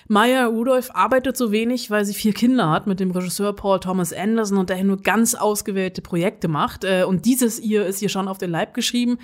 [0.09, 4.13] Maya Rudolph arbeitet so wenig, weil sie vier Kinder hat mit dem Regisseur Paul Thomas
[4.13, 6.83] Anderson und daher nur ganz ausgewählte Projekte macht.
[6.83, 9.19] Äh, und dieses ihr ist ihr schon auf den Leib geschrieben.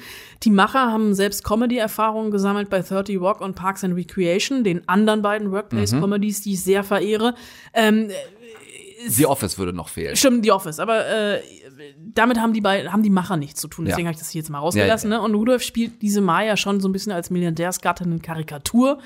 [0.44, 5.22] Die Macher haben selbst Comedy-Erfahrungen gesammelt bei 30 Rock und Parks and Recreation, den anderen
[5.22, 7.34] beiden Workplace-Comedies, die ich sehr verehre.
[7.74, 8.10] Ähm,
[9.08, 10.16] The Office würde noch fehlen.
[10.16, 11.40] Stimmt, The Office, aber äh,
[12.14, 13.84] damit haben die beiden, haben die Macher nichts zu tun.
[13.84, 14.08] Deswegen Ja.
[14.08, 15.10] habe ich das hier jetzt mal rausgelassen.
[15.10, 15.26] Ja, ja, Ne?
[15.28, 18.98] Und Rudolf spielt diese Maya schon so ein bisschen als Milliardärsgattin in Karikatur,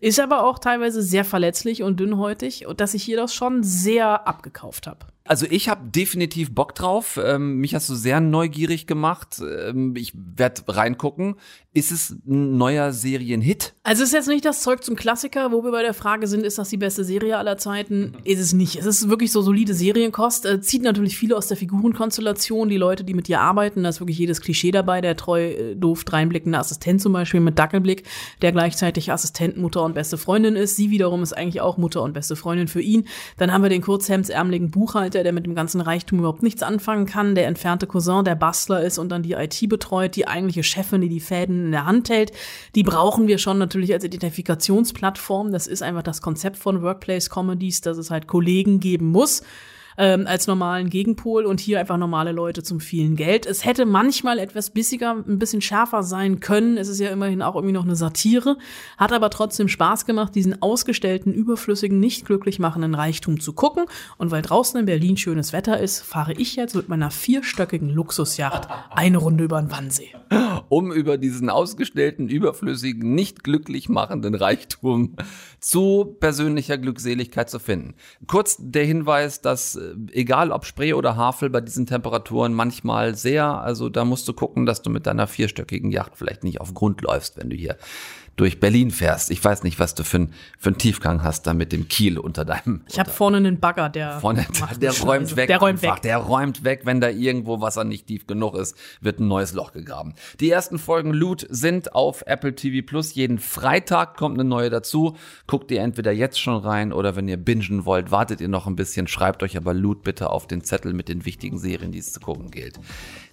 [0.00, 4.26] ist aber auch teilweise sehr verletzlich und dünnhäutig und dass ich hier das schon sehr
[4.28, 5.06] abgekauft habe.
[5.26, 7.18] Also ich habe definitiv Bock drauf.
[7.22, 9.40] Ähm, mich hast du sehr neugierig gemacht.
[9.40, 11.36] Ähm, ich werde reingucken.
[11.72, 13.74] Ist es ein neuer Serienhit?
[13.82, 16.44] Also es ist jetzt nicht das Zeug zum Klassiker, wo wir bei der Frage sind,
[16.44, 18.16] ist das die beste Serie aller Zeiten?
[18.22, 18.76] Ist es nicht.
[18.76, 20.44] Es ist wirklich so solide Serienkost.
[20.44, 23.82] Äh, zieht natürlich viele aus der Figurenkonstellation, die Leute, die mit dir arbeiten.
[23.82, 25.00] Da ist wirklich jedes Klischee dabei.
[25.00, 28.04] Der treu, äh, doof, dreinblickende Assistent zum Beispiel mit Dackelblick,
[28.42, 30.76] der gleichzeitig Assistent, Mutter und beste Freundin ist.
[30.76, 33.08] Sie wiederum ist eigentlich auch Mutter und beste Freundin für ihn.
[33.38, 37.34] Dann haben wir den kurzhemdsärmeligen Buchhalter, der mit dem ganzen Reichtum überhaupt nichts anfangen kann.
[37.34, 40.16] Der entfernte Cousin, der Bastler ist und dann die IT betreut.
[40.16, 42.32] Die eigentliche Chefin, die die Fäden in der Hand hält.
[42.74, 45.52] Die brauchen wir schon natürlich als Identifikationsplattform.
[45.52, 49.42] Das ist einfach das Konzept von Workplace Comedies, dass es halt Kollegen geben muss.
[49.96, 53.46] Ähm, als normalen Gegenpol und hier einfach normale Leute zum vielen Geld.
[53.46, 56.76] Es hätte manchmal etwas bissiger, ein bisschen schärfer sein können.
[56.76, 58.56] Es ist ja immerhin auch irgendwie noch eine Satire,
[58.96, 63.84] hat aber trotzdem Spaß gemacht, diesen ausgestellten, überflüssigen, nicht glücklich machenden Reichtum zu gucken.
[64.18, 68.68] Und weil draußen in Berlin schönes Wetter ist, fahre ich jetzt mit meiner vierstöckigen Luxusjacht
[68.90, 70.10] eine Runde über den Wannsee.
[70.74, 75.14] um über diesen ausgestellten, überflüssigen, nicht glücklich machenden Reichtum
[75.60, 77.94] zu persönlicher Glückseligkeit zu finden.
[78.26, 83.44] Kurz der Hinweis, dass äh, egal ob Spree oder Havel bei diesen Temperaturen manchmal sehr,
[83.44, 87.02] also da musst du gucken, dass du mit deiner vierstöckigen Yacht vielleicht nicht auf Grund
[87.02, 87.76] läufst, wenn du hier
[88.36, 89.30] durch Berlin fährst.
[89.30, 92.18] Ich weiß nicht, was du für, ein, für einen Tiefgang hast da mit dem Kiel
[92.18, 94.46] unter deinem Ich habe vorne einen Bagger, der Vorne,
[94.80, 95.46] der eine räumt weg.
[95.46, 95.96] Der räumt einfach.
[95.96, 96.02] weg.
[96.02, 99.72] Der räumt weg, wenn da irgendwo Wasser nicht tief genug ist, wird ein neues Loch
[99.72, 100.14] gegraben.
[100.40, 103.14] Die erste ersten Folgen Loot sind auf Apple TV Plus.
[103.14, 105.14] Jeden Freitag kommt eine neue dazu.
[105.46, 108.74] Guckt ihr entweder jetzt schon rein oder wenn ihr bingen wollt, wartet ihr noch ein
[108.74, 109.06] bisschen.
[109.06, 112.20] Schreibt euch aber Loot bitte auf den Zettel mit den wichtigen Serien, die es zu
[112.20, 112.80] gucken gilt.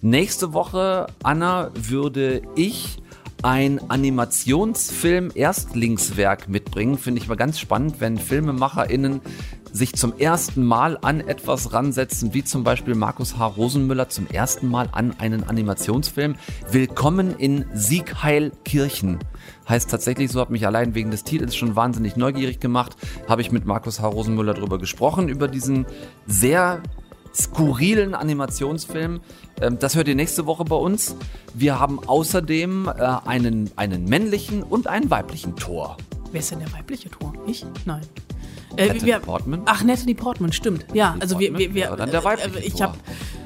[0.02, 2.98] Nächste Woche, Anna, würde ich
[3.42, 6.96] ein Animationsfilm-Erstlingswerk mitbringen.
[6.96, 9.20] Finde ich mal ganz spannend, wenn FilmemacherInnen
[9.72, 13.46] sich zum ersten Mal an etwas ransetzen, wie zum Beispiel Markus H.
[13.46, 16.36] Rosenmüller zum ersten Mal an einen Animationsfilm.
[16.70, 19.18] Willkommen in Siegheilkirchen.
[19.68, 22.96] Heißt tatsächlich so, hat mich allein wegen des Titels schon wahnsinnig neugierig gemacht.
[23.28, 24.06] Habe ich mit Markus H.
[24.06, 25.86] Rosenmüller darüber gesprochen, über diesen
[26.26, 26.82] sehr
[27.34, 29.20] skurrilen Animationsfilm.
[29.60, 31.16] Ähm, Das hört ihr nächste Woche bei uns.
[31.54, 32.92] Wir haben außerdem äh,
[33.26, 35.96] einen, einen männlichen und einen weiblichen Tor.
[36.30, 37.32] Wer ist denn der weibliche Tor?
[37.46, 37.64] Ich?
[37.84, 38.02] Nein.
[38.76, 39.62] Äh, Natalie wir- Portman?
[39.66, 40.86] Ach, Natalie Portman, stimmt.
[40.94, 42.82] Ja, also wir, wir, wir Ja, dann der weibliche äh, ich Tor.
[42.88, 42.98] habe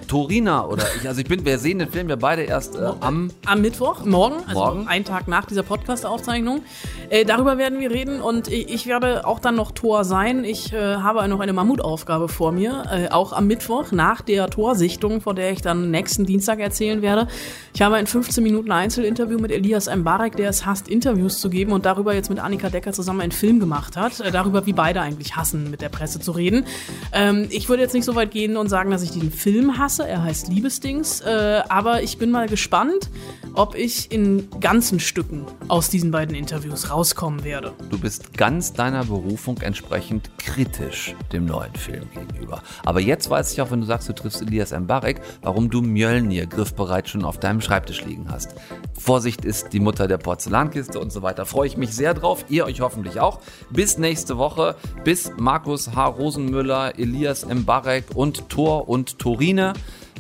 [0.07, 3.31] Torina oder ich, also ich bin, wir sehen den Film ja beide erst äh, am
[3.45, 4.89] am Mittwoch, morgen, also Morgen.
[4.89, 6.63] einen Tag nach dieser Podcast-Aufzeichnung.
[7.11, 10.45] Äh, darüber werden wir reden und ich, ich werde auch dann noch Tor sein.
[10.45, 15.21] Ich äh, habe noch eine Mammutaufgabe vor mir, äh, auch am Mittwoch nach der Torsichtung,
[15.21, 17.29] von der ich dann nächsten Dienstag erzählen werde.
[17.75, 21.73] Ich habe ein 15 Minuten Einzelinterview mit Elias Mbarek, der es hasst, Interviews zu geben
[21.73, 24.21] und darüber jetzt mit Annika Decker zusammen einen Film gemacht hat.
[24.21, 26.67] Äh, darüber, wie beide eigentlich hassen, mit der Presse zu reden.
[27.13, 29.96] Ähm, ich würde jetzt nicht so weit gehen und sagen, dass ich den Film hasse.
[30.05, 31.21] Er heißt Liebesdings.
[31.21, 33.11] Äh, aber ich bin mal gespannt,
[33.55, 37.73] ob ich in ganzen Stücken aus diesen beiden Interviews rauskommen werde.
[37.91, 42.63] Du bist ganz deiner Berufung entsprechend kritisch dem neuen Film gegenüber.
[42.85, 46.47] Aber jetzt weiß ich auch, wenn du sagst, du triffst Elias Mbarek, warum du Mjölnir
[46.47, 48.55] griffbereit schon auf deinem Schreibtisch liegen hast.
[48.99, 51.47] Vorsicht ist die Mutter der Porzellankiste und so weiter.
[51.47, 52.45] Freue ich mich sehr drauf.
[52.49, 53.41] Ihr euch hoffentlich auch.
[53.71, 54.77] Bis nächste Woche.
[55.05, 56.07] Bis Markus H.
[56.07, 59.73] Rosenmüller, Elias Mbarek und Thor und Torine.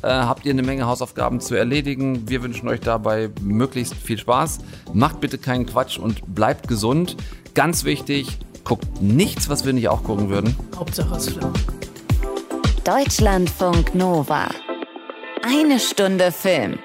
[0.02, 2.28] Äh, habt ihr eine Menge Hausaufgaben zu erledigen.
[2.28, 4.58] Wir wünschen euch dabei möglichst viel Spaß.
[4.92, 7.16] Macht bitte keinen Quatsch und bleibt gesund.
[7.54, 10.56] Ganz wichtig, guckt nichts, was wir nicht auch gucken würden.
[10.76, 11.52] Hauptsache es Film.
[12.84, 14.48] Deutschlandfunk Nova.
[15.42, 16.78] Eine Stunde Film.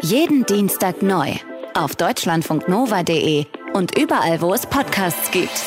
[0.00, 1.32] Jeden Dienstag neu.
[1.74, 5.62] Auf deutschlandfunknova.de und überall, wo es Podcasts gibt.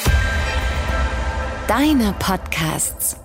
[1.67, 3.20] Deine Podcasts.